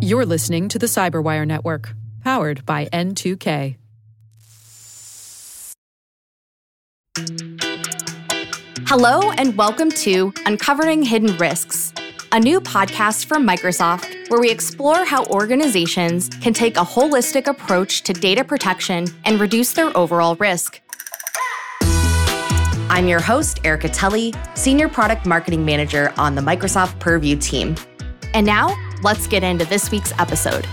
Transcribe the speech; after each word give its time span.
You're 0.00 0.26
listening 0.26 0.68
to 0.68 0.78
the 0.78 0.86
Cyberwire 0.86 1.46
Network, 1.46 1.94
powered 2.22 2.66
by 2.66 2.86
N2K. 2.86 3.76
Hello, 8.86 9.30
and 9.32 9.56
welcome 9.56 9.90
to 9.90 10.32
Uncovering 10.44 11.02
Hidden 11.02 11.38
Risks, 11.38 11.94
a 12.32 12.40
new 12.40 12.60
podcast 12.60 13.24
from 13.26 13.46
Microsoft 13.46 14.28
where 14.28 14.40
we 14.40 14.50
explore 14.50 15.04
how 15.04 15.24
organizations 15.26 16.28
can 16.28 16.52
take 16.52 16.76
a 16.76 16.80
holistic 16.80 17.46
approach 17.46 18.02
to 18.02 18.12
data 18.12 18.44
protection 18.44 19.06
and 19.24 19.40
reduce 19.40 19.72
their 19.72 19.96
overall 19.96 20.36
risk. 20.36 20.80
I'm 22.90 23.08
your 23.08 23.20
host, 23.20 23.60
Erica 23.64 23.88
Toelle, 23.88 24.32
Senior 24.54 24.88
Product 24.88 25.24
Marketing 25.24 25.64
Manager 25.64 26.12
on 26.18 26.34
the 26.34 26.42
Microsoft 26.42 26.98
Purview 26.98 27.36
team. 27.36 27.74
And 28.34 28.46
now, 28.46 28.74
let's 29.02 29.26
get 29.26 29.44
into 29.44 29.66
this 29.66 29.90
week's 29.90 30.12
episode. 30.18 30.66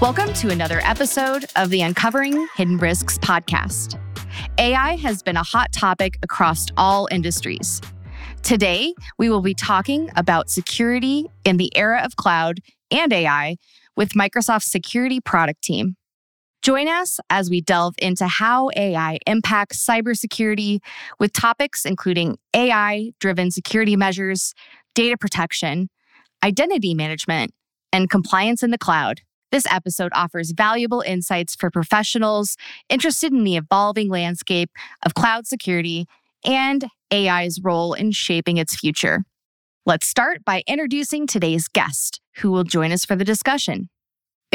Welcome 0.00 0.32
to 0.34 0.50
another 0.50 0.80
episode 0.84 1.44
of 1.54 1.68
the 1.68 1.82
Uncovering 1.82 2.48
Hidden 2.56 2.78
Risks 2.78 3.18
podcast. 3.18 4.00
AI 4.56 4.96
has 4.96 5.22
been 5.22 5.36
a 5.36 5.42
hot 5.42 5.70
topic 5.72 6.18
across 6.22 6.66
all 6.78 7.08
industries. 7.10 7.82
Today, 8.42 8.94
we 9.18 9.28
will 9.28 9.42
be 9.42 9.52
talking 9.52 10.10
about 10.16 10.48
security 10.48 11.26
in 11.44 11.58
the 11.58 11.70
era 11.76 12.00
of 12.02 12.16
cloud 12.16 12.60
and 12.90 13.12
AI 13.12 13.56
with 13.96 14.12
Microsoft's 14.12 14.70
security 14.70 15.20
product 15.20 15.62
team. 15.62 15.96
Join 16.64 16.88
us 16.88 17.20
as 17.28 17.50
we 17.50 17.60
delve 17.60 17.94
into 17.98 18.26
how 18.26 18.70
AI 18.74 19.18
impacts 19.26 19.84
cybersecurity 19.84 20.78
with 21.20 21.34
topics 21.34 21.84
including 21.84 22.38
AI 22.54 23.10
driven 23.20 23.50
security 23.50 23.96
measures, 23.96 24.54
data 24.94 25.18
protection, 25.18 25.90
identity 26.42 26.94
management, 26.94 27.52
and 27.92 28.08
compliance 28.08 28.62
in 28.62 28.70
the 28.70 28.78
cloud. 28.78 29.20
This 29.52 29.66
episode 29.70 30.10
offers 30.14 30.52
valuable 30.52 31.02
insights 31.02 31.54
for 31.54 31.70
professionals 31.70 32.56
interested 32.88 33.30
in 33.30 33.44
the 33.44 33.56
evolving 33.56 34.08
landscape 34.08 34.70
of 35.04 35.12
cloud 35.12 35.46
security 35.46 36.06
and 36.46 36.86
AI's 37.12 37.60
role 37.62 37.92
in 37.92 38.10
shaping 38.10 38.56
its 38.56 38.74
future. 38.74 39.24
Let's 39.84 40.08
start 40.08 40.46
by 40.46 40.62
introducing 40.66 41.26
today's 41.26 41.68
guest, 41.68 42.22
who 42.36 42.50
will 42.50 42.64
join 42.64 42.90
us 42.90 43.04
for 43.04 43.16
the 43.16 43.24
discussion. 43.24 43.90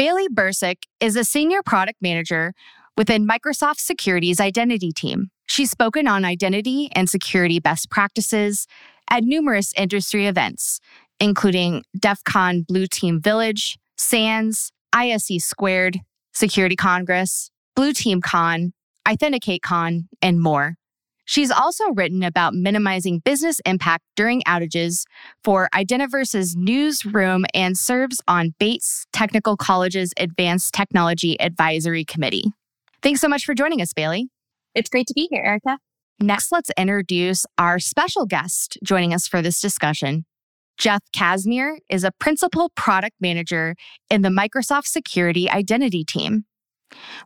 Bailey 0.00 0.28
Bercik 0.28 0.84
is 0.98 1.14
a 1.14 1.24
senior 1.24 1.62
product 1.62 1.98
manager 2.00 2.54
within 2.96 3.28
Microsoft 3.28 3.80
Security's 3.80 4.40
identity 4.40 4.92
team. 4.92 5.30
She's 5.44 5.70
spoken 5.70 6.08
on 6.08 6.24
identity 6.24 6.88
and 6.92 7.06
security 7.06 7.60
best 7.60 7.90
practices 7.90 8.66
at 9.10 9.24
numerous 9.24 9.74
industry 9.76 10.26
events, 10.26 10.80
including 11.20 11.82
DEF 11.98 12.24
CON 12.24 12.62
Blue 12.66 12.86
Team 12.86 13.20
Village, 13.20 13.78
SANS, 13.98 14.72
ISC 14.94 15.38
Squared, 15.42 16.00
Security 16.32 16.76
Congress, 16.76 17.50
Blue 17.76 17.92
Team 17.92 18.22
Con, 18.22 18.72
Authenticate 19.06 19.60
Con, 19.60 20.08
and 20.22 20.40
more. 20.40 20.76
She's 21.30 21.52
also 21.52 21.84
written 21.92 22.24
about 22.24 22.54
minimizing 22.54 23.20
business 23.20 23.60
impact 23.64 24.02
during 24.16 24.42
outages 24.48 25.04
for 25.44 25.68
Identiverse's 25.72 26.56
newsroom 26.56 27.44
and 27.54 27.78
serves 27.78 28.20
on 28.26 28.52
Bates 28.58 29.06
Technical 29.12 29.56
College's 29.56 30.12
Advanced 30.16 30.74
Technology 30.74 31.40
Advisory 31.40 32.04
Committee. 32.04 32.50
Thanks 33.00 33.20
so 33.20 33.28
much 33.28 33.44
for 33.44 33.54
joining 33.54 33.80
us, 33.80 33.92
Bailey. 33.92 34.28
It's 34.74 34.90
great 34.90 35.06
to 35.06 35.14
be 35.14 35.28
here, 35.30 35.44
Erica. 35.44 35.78
Next, 36.18 36.50
let's 36.50 36.72
introduce 36.76 37.46
our 37.58 37.78
special 37.78 38.26
guest 38.26 38.76
joining 38.82 39.14
us 39.14 39.28
for 39.28 39.40
this 39.40 39.60
discussion. 39.60 40.24
Jef 40.78 41.02
Kazimer 41.14 41.76
is 41.88 42.02
a 42.02 42.10
principal 42.10 42.72
product 42.74 43.14
manager 43.20 43.76
in 44.10 44.22
the 44.22 44.30
Microsoft 44.30 44.86
Security 44.86 45.48
Identity 45.48 46.02
team. 46.02 46.44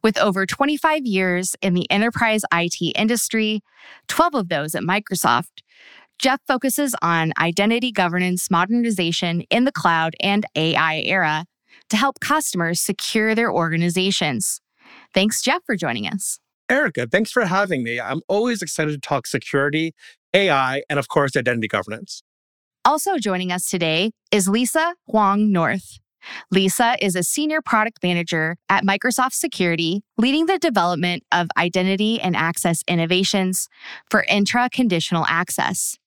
With 0.03 0.19
over 0.19 0.47
25 0.47 1.07
years 1.07 1.55
in 1.63 1.75
the 1.75 1.91
enterprise 1.91 2.43
IT 2.53 2.81
industry, 2.97 3.63
12 4.09 4.35
of 4.35 4.49
those 4.49 4.75
at 4.75 4.83
Microsoft, 4.83 5.63
Jef 6.19 6.41
focuses 6.47 6.95
on 7.03 7.33
identity 7.39 7.91
governance 7.91 8.51
modernization 8.51 9.43
in 9.51 9.65
the 9.65 9.73
cloud 9.73 10.15
and 10.21 10.47
AI 10.55 11.03
era 11.05 11.45
to 11.91 11.97
help 11.97 12.21
customers 12.21 12.81
secure 12.81 13.35
their 13.35 13.53
organizations. 13.53 14.61
Thanks, 15.13 15.43
Jef, 15.43 15.63
for 15.67 15.77
joining 15.77 16.07
us. 16.07 16.39
Erica, 16.71 17.07
thanks 17.07 17.31
for 17.31 17.45
having 17.45 17.83
me. 17.83 18.01
I'm 18.01 18.21
always 18.29 18.63
excited 18.63 18.93
to 18.93 18.99
talk 18.99 19.27
security, 19.27 19.93
AI, 20.33 20.83
and 20.89 20.99
of 20.99 21.09
course, 21.09 21.37
identity 21.37 21.69
governance. 21.69 22.23
Also 22.85 23.19
joining 23.19 23.51
us 23.53 23.69
today 23.69 24.13
is 24.31 24.49
Lisa 24.49 24.95
Huang 25.07 25.53
North. 25.53 25.99
Lisa 26.51 26.97
is 27.01 27.17
a 27.17 27.23
senior 27.23 27.61
product 27.61 28.03
manager 28.03 28.57
at 28.69 28.85
Microsoft 28.85 29.33
Security, 29.33 30.03
leading 30.17 30.47
the 30.47 30.59
development 30.59 31.25
of 31.33 31.49
identity 31.57 32.21
and 32.21 32.37
access 32.37 32.83
innovations 32.89 33.69
for 34.11 34.25
Entra 34.31 34.71
conditional 34.71 35.25
access. 35.29 35.99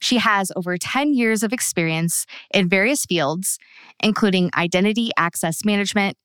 She 0.00 0.18
has 0.18 0.50
over 0.56 0.76
10 0.76 1.14
years 1.14 1.42
of 1.42 1.52
experience 1.52 2.26
in 2.52 2.68
various 2.68 3.04
fields, 3.04 3.58
including 4.00 4.50
identity 4.56 5.10
access 5.16 5.64
management, 5.64 6.16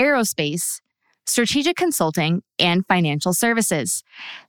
aerospace, 0.00 0.80
strategic 1.24 1.76
consulting, 1.76 2.42
and 2.58 2.86
financial 2.86 3.32
services. 3.34 4.04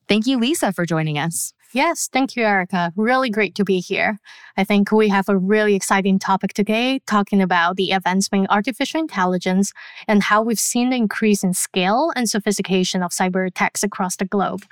Thank 0.07 0.27
you, 0.27 0.37
Lisa, 0.37 0.71
for 0.71 0.85
joining 0.85 1.17
us. 1.17 1.53
Yes, 1.73 2.07
thank 2.11 2.35
you, 2.37 2.43
Erica. 2.43 2.93
Really 2.95 3.29
great 3.29 3.53
to 3.55 3.65
be 3.65 3.79
here. 3.79 4.19
I 4.55 4.63
think 4.63 4.91
we 4.91 5.09
have 5.09 5.27
a 5.27 5.37
really 5.37 5.75
exciting 5.75 6.17
topic 6.17 6.53
today, 6.53 6.99
talking 7.05 7.41
about 7.41 7.75
the 7.75 7.91
advancement 7.91 8.45
in 8.45 8.49
artificial 8.49 9.01
intelligence 9.01 9.73
and 10.07 10.23
how 10.23 10.41
we've 10.41 10.59
seen 10.59 10.91
the 10.91 10.95
increase 10.95 11.43
in 11.43 11.53
scale 11.53 12.13
and 12.15 12.29
sophistication 12.29 13.03
of 13.03 13.11
cyber 13.11 13.45
attacks 13.45 13.83
across 13.83 14.15
the 14.15 14.23
globe. 14.25 14.63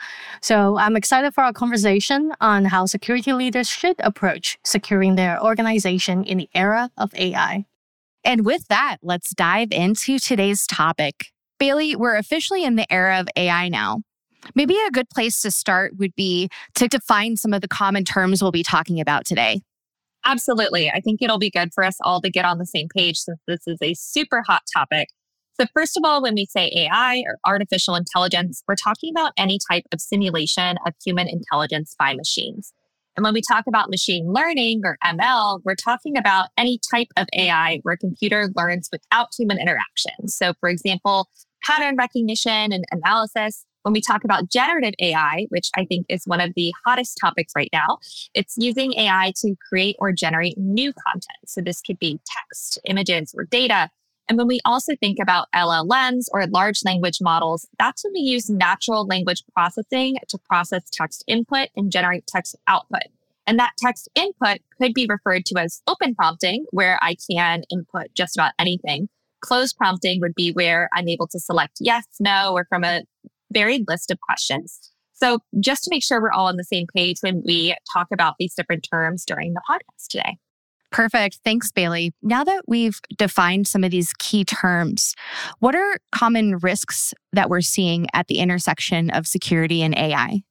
So 0.41 0.77
I'm 0.77 0.95
excited 0.95 1.33
for 1.33 1.43
our 1.43 1.51
conversation 1.51 2.31
on 2.39 2.65
how 2.65 2.85
security 2.85 3.33
leaders 3.33 3.67
should 3.67 3.97
approach 3.99 4.57
securing 4.63 5.15
their 5.15 5.43
organization 5.43 6.23
in 6.23 6.37
the 6.37 6.49
era 6.55 6.91
of 6.97 7.13
AI. 7.15 7.65
And 8.23 8.45
with 8.45 8.69
that, 8.69 8.97
let's 9.03 9.35
dive 9.35 9.71
into 9.71 10.17
today's 10.17 10.65
topic. 10.65 11.27
Bailey, 11.59 11.95
we're 11.95 12.15
officially 12.15 12.63
in 12.63 12.75
the 12.77 12.91
era 12.91 13.19
of 13.19 13.27
AI 13.35 13.67
now. 13.67 13.99
Maybe 14.53 14.75
a 14.87 14.91
good 14.91 15.09
place 15.09 15.41
to 15.41 15.51
start 15.51 15.97
would 15.97 16.15
be 16.15 16.49
to 16.75 16.87
define 16.87 17.37
some 17.37 17.53
of 17.53 17.61
the 17.61 17.67
common 17.67 18.03
terms 18.05 18.41
we'll 18.41 18.51
be 18.51 18.63
talking 18.63 18.99
about 18.99 19.25
today. 19.25 19.61
Absolutely. 20.25 20.89
I 20.89 21.01
think 21.01 21.21
it'll 21.21 21.37
be 21.37 21.51
good 21.51 21.73
for 21.73 21.83
us 21.83 21.97
all 22.01 22.19
to 22.21 22.29
get 22.29 22.45
on 22.45 22.57
the 22.57 22.65
same 22.65 22.87
page 22.89 23.17
since 23.17 23.39
this 23.47 23.61
is 23.67 23.77
a 23.81 23.93
super 23.93 24.43
hot 24.45 24.63
topic. 24.73 25.09
So, 25.59 25.67
first 25.73 25.95
of 25.95 26.03
all, 26.03 26.21
when 26.21 26.35
we 26.35 26.45
say 26.45 26.69
AI 26.75 27.23
or 27.25 27.37
artificial 27.45 27.95
intelligence, 27.95 28.61
we're 28.67 28.75
talking 28.75 29.11
about 29.15 29.31
any 29.37 29.57
type 29.71 29.85
of 29.93 30.01
simulation 30.01 30.77
of 30.85 30.93
human 31.03 31.29
intelligence 31.29 31.95
by 31.97 32.13
machines. 32.13 32.73
And 33.15 33.23
when 33.23 33.33
we 33.33 33.41
talk 33.41 33.65
about 33.65 33.89
machine 33.89 34.33
learning 34.33 34.81
or 34.83 34.97
ML, 35.05 35.61
we're 35.63 35.75
talking 35.75 36.17
about 36.17 36.49
any 36.57 36.79
type 36.91 37.07
of 37.15 37.27
AI 37.33 37.79
where 37.83 37.93
a 37.93 37.97
computer 37.97 38.49
learns 38.55 38.89
without 38.91 39.29
human 39.37 39.57
interaction. 39.57 40.27
So, 40.27 40.53
for 40.59 40.67
example, 40.67 41.29
pattern 41.63 41.95
recognition 41.95 42.73
and 42.73 42.83
analysis, 42.91 43.65
when 43.85 43.93
we 43.93 44.01
talk 44.01 44.23
about 44.23 44.49
generative 44.49 44.95
AI, 44.99 45.45
which 45.49 45.69
I 45.77 45.85
think 45.85 46.07
is 46.09 46.25
one 46.25 46.41
of 46.41 46.55
the 46.55 46.73
hottest 46.83 47.19
topics 47.21 47.53
right 47.55 47.69
now, 47.71 47.99
it's 48.33 48.55
using 48.57 48.93
AI 48.93 49.31
to 49.41 49.55
create 49.69 49.95
or 49.99 50.11
generate 50.11 50.57
new 50.57 50.91
content. 50.91 51.37
So 51.45 51.61
this 51.61 51.81
could 51.81 51.99
be 51.99 52.19
text, 52.25 52.79
images, 52.85 53.35
or 53.37 53.43
data. 53.43 53.91
And 54.27 54.39
when 54.39 54.47
we 54.47 54.59
also 54.65 54.95
think 54.95 55.19
about 55.21 55.49
LLMs 55.53 56.25
or 56.31 56.47
large 56.47 56.83
language 56.83 57.19
models, 57.21 57.67
that's 57.77 58.03
when 58.03 58.13
we 58.13 58.21
use 58.21 58.49
natural 58.49 59.05
language 59.05 59.43
processing 59.53 60.15
to 60.29 60.39
process 60.39 60.89
text 60.91 61.23
input 61.27 61.67
and 61.75 61.91
generate 61.91 62.25
text 62.25 62.55
output. 62.67 63.03
And 63.45 63.59
that 63.59 63.73
text 63.77 64.09
input 64.15 64.61
could 64.81 64.95
be 64.95 65.05
referred 65.07 65.45
to 65.45 65.59
as 65.59 65.83
open 65.85 66.15
prompting, 66.15 66.65
where 66.71 66.97
I 67.03 67.17
can 67.29 67.61
input 67.69 68.07
just 68.15 68.35
about 68.35 68.53
anything. 68.57 69.09
Closed 69.41 69.77
prompting 69.77 70.21
would 70.21 70.33
be 70.33 70.51
where 70.53 70.89
I'm 70.91 71.07
able 71.07 71.27
to 71.27 71.39
select 71.39 71.77
yes, 71.79 72.05
no, 72.19 72.53
or 72.53 72.65
from 72.65 72.83
a 72.83 73.03
varied 73.55 73.85
list 73.87 74.11
of 74.11 74.19
questions. 74.19 74.91
So, 75.13 75.39
just 75.59 75.83
to 75.85 75.89
make 75.89 76.03
sure 76.03 76.21
we're 76.21 76.31
all 76.31 76.47
on 76.47 76.57
the 76.57 76.63
same 76.63 76.87
page 76.93 77.17
when 77.21 77.41
we 77.45 77.73
talk 77.93 78.07
about 78.11 78.35
these 78.37 78.53
different 78.53 78.85
terms 78.91 79.23
during 79.25 79.53
the 79.53 79.61
podcast 79.69 80.07
today. 80.09 80.37
Perfect. 80.91 81.39
Thanks, 81.43 81.71
Bailey. 81.71 82.13
Now 82.21 82.43
that 82.43 82.63
we've 82.67 82.99
defined 83.17 83.67
some 83.67 83.83
of 83.83 83.91
these 83.91 84.13
key 84.19 84.45
terms, 84.45 85.13
what 85.59 85.75
are 85.75 85.97
common 86.11 86.57
risks 86.57 87.13
that 87.33 87.49
we're 87.49 87.61
seeing 87.61 88.07
at 88.13 88.27
the 88.27 88.39
intersection 88.39 89.09
of 89.09 89.27
security 89.27 89.81
and 89.81 89.97
AI? 89.97 90.41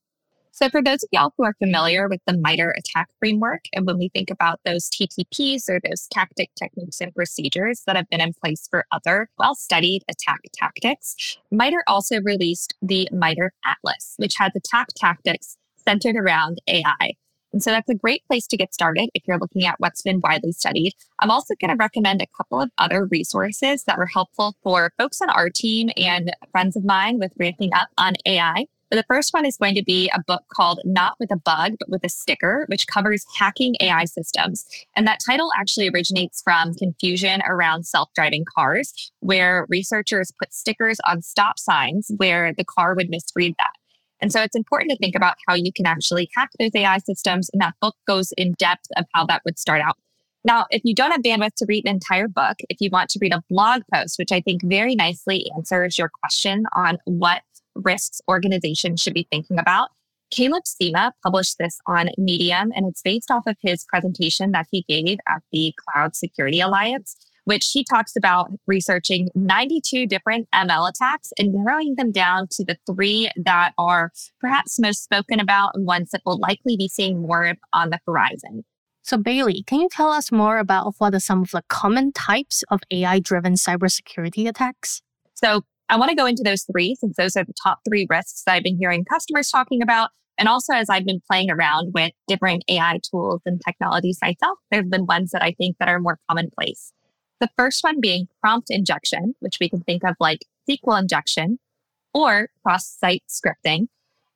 So, 0.56 0.68
for 0.70 0.80
those 0.80 1.02
of 1.02 1.08
y'all 1.10 1.32
who 1.36 1.42
are 1.42 1.56
familiar 1.58 2.08
with 2.08 2.20
the 2.28 2.36
MITRE 2.36 2.76
ATT&CK 2.78 3.08
framework, 3.18 3.64
and 3.72 3.84
when 3.86 3.98
we 3.98 4.08
think 4.08 4.30
about 4.30 4.60
those 4.64 4.88
TTPs 4.88 5.68
or 5.68 5.80
those 5.80 6.06
tactic 6.12 6.48
techniques 6.54 7.00
and 7.00 7.12
procedures 7.12 7.82
that 7.88 7.96
have 7.96 8.08
been 8.08 8.20
in 8.20 8.34
place 8.34 8.68
for 8.70 8.86
other 8.92 9.28
well 9.36 9.56
studied 9.56 10.04
attack 10.08 10.42
tactics, 10.52 11.16
MITRE 11.50 11.82
also 11.88 12.20
released 12.20 12.72
the 12.80 13.08
MITRE 13.10 13.52
Atlas, 13.66 14.14
which 14.18 14.34
has 14.38 14.52
attack 14.54 14.90
tactics 14.96 15.56
centered 15.84 16.14
around 16.14 16.60
AI. 16.68 17.14
And 17.52 17.60
so 17.60 17.72
that's 17.72 17.90
a 17.90 17.94
great 17.96 18.24
place 18.28 18.46
to 18.46 18.56
get 18.56 18.72
started 18.72 19.10
if 19.12 19.26
you're 19.26 19.40
looking 19.40 19.64
at 19.64 19.80
what's 19.80 20.02
been 20.02 20.20
widely 20.22 20.52
studied. 20.52 20.92
I'm 21.18 21.32
also 21.32 21.54
going 21.60 21.70
to 21.70 21.76
recommend 21.76 22.22
a 22.22 22.28
couple 22.36 22.60
of 22.60 22.70
other 22.78 23.06
resources 23.06 23.82
that 23.84 23.98
were 23.98 24.06
helpful 24.06 24.54
for 24.62 24.92
folks 24.98 25.20
on 25.20 25.30
our 25.30 25.50
team 25.50 25.90
and 25.96 26.32
friends 26.52 26.76
of 26.76 26.84
mine 26.84 27.18
with 27.18 27.32
ramping 27.40 27.74
up 27.74 27.88
on 27.98 28.14
AI. 28.24 28.66
The 28.90 29.04
first 29.08 29.32
one 29.32 29.46
is 29.46 29.56
going 29.56 29.74
to 29.74 29.82
be 29.82 30.10
a 30.14 30.22
book 30.26 30.44
called 30.52 30.80
Not 30.84 31.16
with 31.18 31.32
a 31.32 31.36
Bug, 31.36 31.74
but 31.80 31.88
with 31.88 32.04
a 32.04 32.08
Sticker, 32.08 32.64
which 32.68 32.86
covers 32.86 33.24
hacking 33.36 33.74
AI 33.80 34.04
systems. 34.04 34.64
And 34.94 35.06
that 35.06 35.20
title 35.24 35.50
actually 35.58 35.88
originates 35.88 36.42
from 36.42 36.74
confusion 36.74 37.42
around 37.46 37.86
self 37.86 38.10
driving 38.14 38.44
cars, 38.54 39.10
where 39.20 39.66
researchers 39.68 40.32
put 40.38 40.52
stickers 40.52 40.98
on 41.06 41.22
stop 41.22 41.58
signs 41.58 42.10
where 42.18 42.52
the 42.52 42.64
car 42.64 42.94
would 42.94 43.10
misread 43.10 43.54
that. 43.58 43.72
And 44.20 44.32
so 44.32 44.42
it's 44.42 44.56
important 44.56 44.90
to 44.90 44.96
think 44.96 45.16
about 45.16 45.36
how 45.48 45.54
you 45.54 45.72
can 45.72 45.86
actually 45.86 46.30
hack 46.34 46.50
those 46.58 46.70
AI 46.74 46.98
systems. 46.98 47.50
And 47.52 47.60
that 47.60 47.74
book 47.80 47.96
goes 48.06 48.32
in 48.36 48.52
depth 48.52 48.86
of 48.96 49.06
how 49.12 49.26
that 49.26 49.42
would 49.44 49.58
start 49.58 49.80
out. 49.80 49.96
Now, 50.44 50.66
if 50.70 50.82
you 50.84 50.94
don't 50.94 51.10
have 51.10 51.22
bandwidth 51.22 51.54
to 51.56 51.66
read 51.66 51.84
an 51.86 51.94
entire 51.94 52.28
book, 52.28 52.58
if 52.68 52.80
you 52.80 52.90
want 52.92 53.08
to 53.10 53.18
read 53.20 53.32
a 53.32 53.42
blog 53.48 53.82
post, 53.92 54.18
which 54.18 54.30
I 54.30 54.40
think 54.42 54.62
very 54.62 54.94
nicely 54.94 55.50
answers 55.56 55.98
your 55.98 56.10
question 56.10 56.66
on 56.76 56.98
what 57.06 57.42
risks 57.74 58.20
organizations 58.28 59.00
should 59.00 59.14
be 59.14 59.26
thinking 59.30 59.58
about, 59.58 59.88
Caleb 60.30 60.64
Sima 60.64 61.12
published 61.22 61.58
this 61.58 61.78
on 61.86 62.08
Medium, 62.18 62.72
and 62.74 62.86
it's 62.86 63.02
based 63.02 63.30
off 63.30 63.46
of 63.46 63.56
his 63.60 63.84
presentation 63.84 64.50
that 64.52 64.66
he 64.70 64.84
gave 64.88 65.18
at 65.28 65.42
the 65.52 65.72
Cloud 65.78 66.16
Security 66.16 66.60
Alliance 66.60 67.16
which 67.44 67.70
he 67.72 67.84
talks 67.84 68.16
about 68.16 68.50
researching 68.66 69.28
92 69.34 70.06
different 70.06 70.48
ML 70.54 70.88
attacks 70.88 71.32
and 71.38 71.52
narrowing 71.52 71.94
them 71.96 72.10
down 72.10 72.48
to 72.52 72.64
the 72.64 72.76
three 72.86 73.30
that 73.36 73.72
are 73.78 74.10
perhaps 74.40 74.78
most 74.78 75.04
spoken 75.04 75.40
about 75.40 75.72
and 75.74 75.86
ones 75.86 76.10
that 76.10 76.22
will 76.24 76.38
likely 76.38 76.76
be 76.76 76.88
seeing 76.88 77.20
more 77.20 77.54
on 77.72 77.90
the 77.90 78.00
horizon. 78.06 78.64
So, 79.02 79.18
Bailey, 79.18 79.62
can 79.66 79.80
you 79.80 79.88
tell 79.90 80.10
us 80.10 80.32
more 80.32 80.58
about 80.58 80.94
what 80.96 81.14
are 81.14 81.20
some 81.20 81.42
of 81.42 81.50
the 81.50 81.62
common 81.68 82.12
types 82.12 82.64
of 82.70 82.80
AI 82.90 83.18
driven 83.18 83.54
cybersecurity 83.54 84.48
attacks? 84.48 85.02
So, 85.34 85.64
I 85.88 85.96
want 85.96 86.10
to 86.10 86.16
go 86.16 86.26
into 86.26 86.42
those 86.42 86.62
three 86.62 86.94
since 86.94 87.16
those 87.16 87.36
are 87.36 87.44
the 87.44 87.54
top 87.62 87.80
three 87.86 88.06
risks 88.08 88.42
that 88.44 88.52
I've 88.54 88.62
been 88.62 88.78
hearing 88.78 89.04
customers 89.04 89.50
talking 89.50 89.82
about. 89.82 90.10
And 90.38 90.48
also, 90.48 90.72
as 90.74 90.90
I've 90.90 91.04
been 91.04 91.20
playing 91.30 91.50
around 91.50 91.92
with 91.94 92.12
different 92.26 92.64
AI 92.68 92.98
tools 93.08 93.42
and 93.46 93.60
technologies 93.64 94.18
myself, 94.20 94.58
there 94.70 94.80
have 94.80 94.90
been 94.90 95.06
ones 95.06 95.30
that 95.30 95.42
I 95.42 95.52
think 95.52 95.76
that 95.78 95.88
are 95.88 96.00
more 96.00 96.18
commonplace. 96.28 96.92
The 97.40 97.50
first 97.56 97.84
one 97.84 98.00
being 98.00 98.28
prompt 98.40 98.70
injection, 98.70 99.34
which 99.40 99.58
we 99.60 99.68
can 99.68 99.82
think 99.82 100.02
of 100.04 100.16
like 100.18 100.40
SQL 100.68 101.00
injection 101.00 101.58
or 102.12 102.48
cross 102.62 102.86
site 102.86 103.22
scripting, 103.28 103.88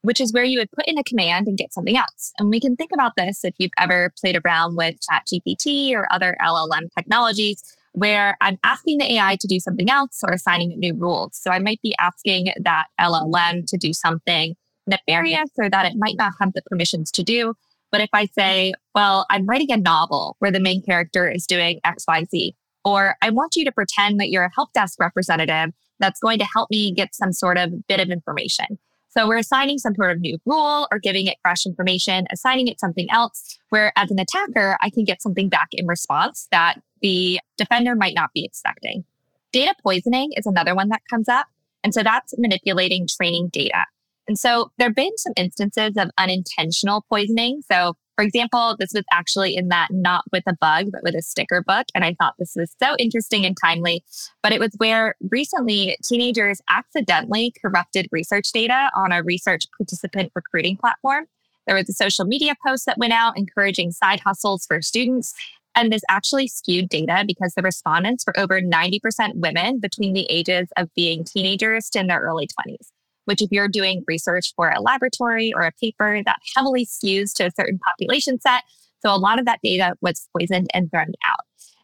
which 0.03 0.21
is 0.21 0.33
where 0.33 0.45
you 0.45 0.59
would 0.59 0.71
put 0.71 0.87
in 0.87 0.99
a 0.99 1.05
command 1.05 1.49
and 1.49 1.59
get 1.59 1.73
something 1.73 1.97
else. 1.97 2.33
And 2.39 2.51
we 2.51 2.61
can 2.61 2.77
think 2.77 2.93
about 2.93 3.13
this 3.17 3.45
if 3.45 3.55
you've 3.59 3.73
ever 3.79 4.13
played 4.21 4.41
around 4.45 4.77
with 4.77 4.97
ChatGPT 5.01 5.93
or 5.93 6.07
other 6.13 6.37
LLM 6.41 6.89
technologies 6.97 7.77
where 7.93 8.37
I'm 8.41 8.59
asking 8.65 8.99
the 8.99 9.13
AI 9.15 9.37
to 9.41 9.47
do 9.47 9.61
something 9.61 9.91
else 9.91 10.21
or 10.23 10.33
assigning 10.33 10.79
new 10.79 10.95
rules. 10.95 11.39
So 11.41 11.51
I 11.51 11.59
might 11.59 11.81
be 11.83 11.95
asking 11.99 12.53
that 12.61 12.87
LLM 13.01 13.67
to 13.67 13.77
do 13.77 13.93
something 13.93 14.55
nefarious 14.87 15.51
or 15.59 15.69
that 15.69 15.87
it 15.87 15.97
might 15.97 16.17
not 16.17 16.33
have 16.41 16.53
the 16.53 16.63
permissions 16.63 17.11
to 17.13 17.23
do. 17.23 17.55
But 17.91 18.01
if 18.01 18.11
I 18.13 18.27
say, 18.27 18.75
well, 18.95 19.27
I'm 19.31 19.47
writing 19.47 19.73
a 19.73 19.77
novel 19.77 20.37
where 20.41 20.51
the 20.51 20.61
main 20.61 20.83
character 20.83 21.31
is 21.31 21.47
doing 21.47 21.81
XYZ, 21.87 22.53
or 22.85 23.17
I 23.23 23.31
want 23.31 23.57
you 23.57 23.65
to 23.65 23.73
pretend 23.73 24.21
that 24.21 24.31
you're 24.31 24.45
a 24.45 24.55
help 24.55 24.73
desk 24.73 24.99
representative 25.01 25.73
that's 25.99 26.21
going 26.21 26.39
to 26.39 26.45
help 26.45 26.71
me 26.71 26.93
get 26.93 27.15
some 27.15 27.33
sort 27.33 27.59
of 27.59 27.87
bit 27.87 28.01
of 28.01 28.11
information. 28.11 28.79
So 29.11 29.27
we're 29.27 29.39
assigning 29.39 29.79
some 29.79 29.95
sort 29.95 30.13
of 30.13 30.21
new 30.21 30.39
rule 30.45 30.87
or 30.93 30.99
giving 30.99 31.27
it 31.27 31.39
fresh 31.43 31.65
information, 31.67 32.27
assigning 32.31 32.69
it 32.69 32.79
something 32.79 33.11
else, 33.11 33.59
where 33.71 33.93
as 33.97 34.11
an 34.11 34.19
attacker, 34.19 34.77
I 34.81 34.91
can 34.91 35.05
get 35.05 35.23
something 35.23 35.49
back 35.49 35.69
in 35.73 35.87
response 35.87 36.47
that 36.53 36.81
the 37.03 37.41
defender 37.57 37.95
might 37.95 38.15
not 38.15 38.31
be 38.35 38.45
expecting. 38.45 39.05
Data 39.53 39.75
poisoning 39.83 40.33
is 40.37 40.47
another 40.47 40.75
one 40.75 40.89
that 40.91 41.03
comes 41.09 41.29
up. 41.29 41.47
And 41.85 41.95
so 41.95 42.03
that's 42.03 42.35
manipulating 42.39 43.07
training 43.07 43.49
data. 43.49 43.85
And 44.27 44.39
so 44.39 44.71
there 44.79 44.89
have 44.89 44.97
been 44.97 45.17
some 45.17 45.33
instances 45.37 45.97
of 45.97 46.11
unintentional 46.19 47.05
poisoning. 47.09 47.63
So 47.71 47.97
for 48.19 48.25
example, 48.25 48.75
this 48.77 48.91
was 48.93 49.05
actually 49.13 49.55
in 49.55 49.69
that 49.69 49.89
not 49.93 50.25
with 50.33 50.43
a 50.49 50.57
bug, 50.61 50.87
but 50.91 51.05
with 51.05 51.15
a 51.15 51.23
sticker 51.23 51.63
book. 51.63 51.87
And 51.95 52.05
I 52.05 52.17
thought 52.19 52.35
this 52.37 52.55
was 52.57 52.75
so 52.83 52.97
interesting 52.99 53.47
and 53.47 53.57
timely. 53.57 54.03
But 54.43 54.51
it 54.51 54.59
was 54.59 54.73
where 54.79 55.15
recently 55.31 55.97
teenagers 56.03 56.61
accidentally 56.69 57.55
corrupted 57.63 58.09
research 58.11 58.51
data 58.51 58.91
on 58.97 59.13
a 59.13 59.23
research 59.23 59.67
participant 59.79 60.33
recruiting 60.35 60.77
platform. 60.77 61.27
There 61.69 61.77
was 61.77 61.89
a 61.89 61.93
social 61.93 62.25
media 62.25 62.57
post 62.67 62.87
that 62.87 62.99
went 62.99 63.13
out 63.13 63.39
encouraging 63.39 63.93
side 63.93 64.19
hustles 64.19 64.67
for 64.67 64.83
students. 64.83 65.33
And 65.79 65.93
this 65.93 66.03
actually 66.09 66.49
skewed 66.49 66.89
data 66.89 67.25
because 67.25 67.55
the 67.55 67.63
respondents 67.63 68.25
were 68.27 68.39
over 68.39 68.61
90% 68.61 69.01
women 69.37 69.79
between 69.79 70.13
the 70.13 70.27
ages 70.29 70.69
of 70.77 70.93
being 70.97 71.23
teenagers 71.23 71.89
to 71.91 72.01
in 72.01 72.09
their 72.09 72.21
early 72.21 72.49
20s 72.49 72.89
which 73.29 73.43
if 73.43 73.51
you're 73.53 73.69
doing 73.69 74.03
research 74.09 74.55
for 74.57 74.71
a 74.71 74.81
laboratory 74.81 75.53
or 75.55 75.61
a 75.61 75.73
paper 75.73 76.23
that 76.25 76.39
heavily 76.57 76.87
skews 76.87 77.35
to 77.35 77.45
a 77.45 77.51
certain 77.51 77.79
population 77.79 78.41
set. 78.41 78.63
So 79.05 79.15
a 79.15 79.21
lot 79.21 79.39
of 79.39 79.45
that 79.45 79.61
data 79.63 79.97
was 80.01 80.27
poisoned 80.35 80.69
and 80.73 80.91
thrown 80.91 81.13
out. 81.27 81.41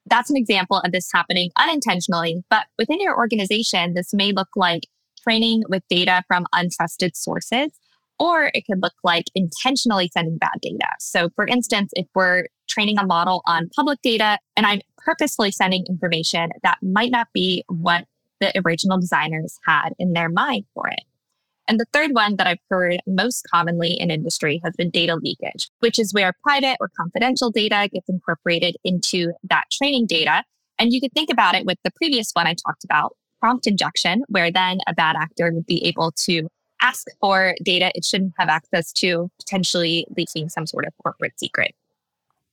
That's 0.06 0.31
an 0.31 0.38
example 0.38 0.79
of 0.79 0.93
this 0.93 1.11
happening 1.12 1.50
unintentionally, 1.58 2.43
but 2.49 2.64
within 2.79 2.99
your 2.99 3.14
organization, 3.14 3.93
this 3.93 4.14
may 4.14 4.32
look 4.32 4.49
like 4.56 4.87
training 5.23 5.64
with 5.69 5.82
data 5.90 6.23
from 6.26 6.47
untrusted 6.55 7.14
sources, 7.14 7.73
or 8.19 8.50
it 8.55 8.64
could 8.66 8.82
look 8.82 8.94
like 9.02 9.25
intentionally 9.34 10.11
sending 10.12 10.38
bad 10.38 10.58
data. 10.62 10.87
So 11.00 11.31
for 11.34 11.46
instance, 11.46 11.93
if 11.94 12.06
we're 12.14 12.46
training 12.69 12.99
a 12.99 13.06
model 13.06 13.43
on 13.46 13.69
public 13.75 14.00
data 14.02 14.38
and 14.56 14.66
I'm 14.66 14.81
purposefully 14.99 15.50
sending 15.50 15.84
information 15.88 16.50
that 16.62 16.78
might 16.82 17.11
not 17.11 17.28
be 17.34 17.64
what 17.69 18.05
the 18.40 18.52
original 18.64 18.99
designers 18.99 19.58
had 19.66 19.90
in 19.99 20.12
their 20.12 20.28
mind 20.28 20.64
for 20.75 20.88
it. 20.88 21.00
And 21.66 21.81
the 21.81 21.87
third 21.93 22.11
one 22.12 22.37
that 22.37 22.46
I've 22.46 22.58
heard 22.69 23.00
most 23.06 23.46
commonly 23.50 23.93
in 23.93 24.11
industry 24.11 24.61
has 24.64 24.75
been 24.76 24.90
data 24.90 25.16
leakage, 25.16 25.70
which 25.81 25.99
is 25.99 26.12
where 26.12 26.34
private 26.43 26.76
or 26.78 26.90
confidential 26.96 27.50
data 27.50 27.88
gets 27.90 28.08
incorporated 28.08 28.76
into 28.84 29.32
that 29.44 29.64
training 29.72 30.06
data. 30.06 30.44
And 30.78 30.93
you 30.93 31.00
could 31.00 31.12
think 31.12 31.31
about 31.31 31.55
it 31.55 31.64
with 31.64 31.78
the 31.82 31.93
previous 31.93 32.31
one 32.34 32.46
I 32.46 32.55
talked 32.55 32.84
about, 32.84 33.16
prompt 33.40 33.66
injection, 33.66 34.25
where 34.28 34.50
then 34.50 34.78
a 34.87 34.94
bad 34.94 35.16
actor 35.16 35.50
would 35.52 35.66
be 35.66 35.84
able 35.87 36.12
to 36.25 36.49
ask 36.85 37.07
for 37.21 37.55
data 37.63 37.91
it 37.95 38.05
shouldn't 38.05 38.35
have 38.39 38.49
access 38.49 38.93
to, 38.93 39.31
potentially 39.41 40.07
leaking 40.17 40.49
some 40.51 40.67
sort 40.67 40.87
of 40.87 40.93
corporate 41.03 41.39
secret. 41.41 41.75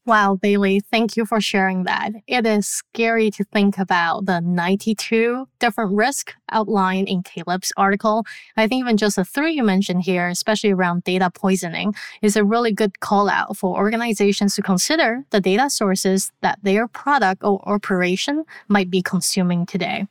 Wow, 0.04 0.36
Bailey, 0.42 0.80
thank 0.80 1.16
you 1.16 1.28
for 1.28 1.40
sharing 1.40 1.84
that. 1.84 2.14
It 2.26 2.48
is 2.48 2.66
scary 2.66 3.30
to 3.32 3.44
think 3.44 3.78
about 3.78 4.26
the 4.26 4.42
92 4.42 5.48
different 5.60 5.92
risks 5.94 6.34
outlined 6.52 7.08
in 7.08 7.22
Caleb's 7.22 7.72
article. 7.78 8.26
I 8.58 8.68
think 8.68 8.80
even 8.80 8.98
just 8.98 9.18
the 9.18 9.24
three 9.24 9.54
you 9.54 9.64
mentioned 9.64 10.02
here, 10.02 10.28
especially 10.28 10.72
around 10.72 11.04
data 11.04 11.30
poisoning, 11.30 11.94
is 12.24 12.36
a 12.36 12.44
really 12.44 12.72
good 12.72 13.00
call 13.00 13.30
out 13.30 13.58
for 13.58 13.78
organizations 13.78 14.56
to 14.56 14.64
consider 14.64 15.24
the 15.30 15.40
data 15.40 15.70
sources 15.70 16.32
that 16.42 16.58
their 16.64 16.88
product 16.88 17.44
or 17.44 17.62
operation 17.70 18.44
might 18.68 18.90
be 18.90 19.04
consuming 19.04 19.68
today. 19.68 20.08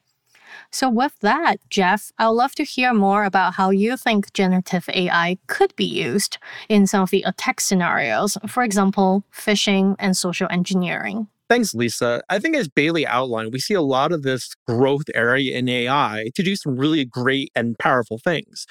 So, 0.73 0.89
with 0.89 1.19
that, 1.21 1.57
Jef, 1.69 2.13
I 2.19 2.29
would 2.29 2.37
love 2.37 2.55
to 2.55 2.65
hear 2.65 2.95
more 2.95 3.25
about 3.25 3.55
how 3.55 3.71
you 3.71 3.97
think 3.97 4.33
generative 4.33 4.89
AI 4.95 5.39
could 5.49 5.75
be 5.75 5.85
used 5.85 6.39
in 6.69 6.87
some 6.87 7.03
of 7.03 7.11
the 7.11 7.23
attack 7.23 7.61
scenarios, 7.61 8.39
for 8.47 8.63
example, 8.63 9.25
phishing 9.35 9.97
and 9.99 10.17
social 10.17 10.47
engineering. 10.51 11.27
Thanks, 11.51 11.75
Lisa. 11.75 12.23
I 12.29 12.39
think 12.39 12.55
as 12.55 12.69
Bailey 12.69 13.05
outlined, 13.05 13.53
we 13.53 13.59
see 13.59 13.75
a 13.75 13.83
lot 13.83 14.13
of 14.13 14.23
this 14.23 14.55
growth 14.69 15.07
area 15.17 15.59
in 15.59 15.69
AI 15.69 16.31
to 16.37 16.45
do 16.45 16.55
some 16.55 16.77
really 16.77 17.05
great 17.05 17.51
and 17.57 17.77
powerful 17.77 18.19
things. 18.19 18.69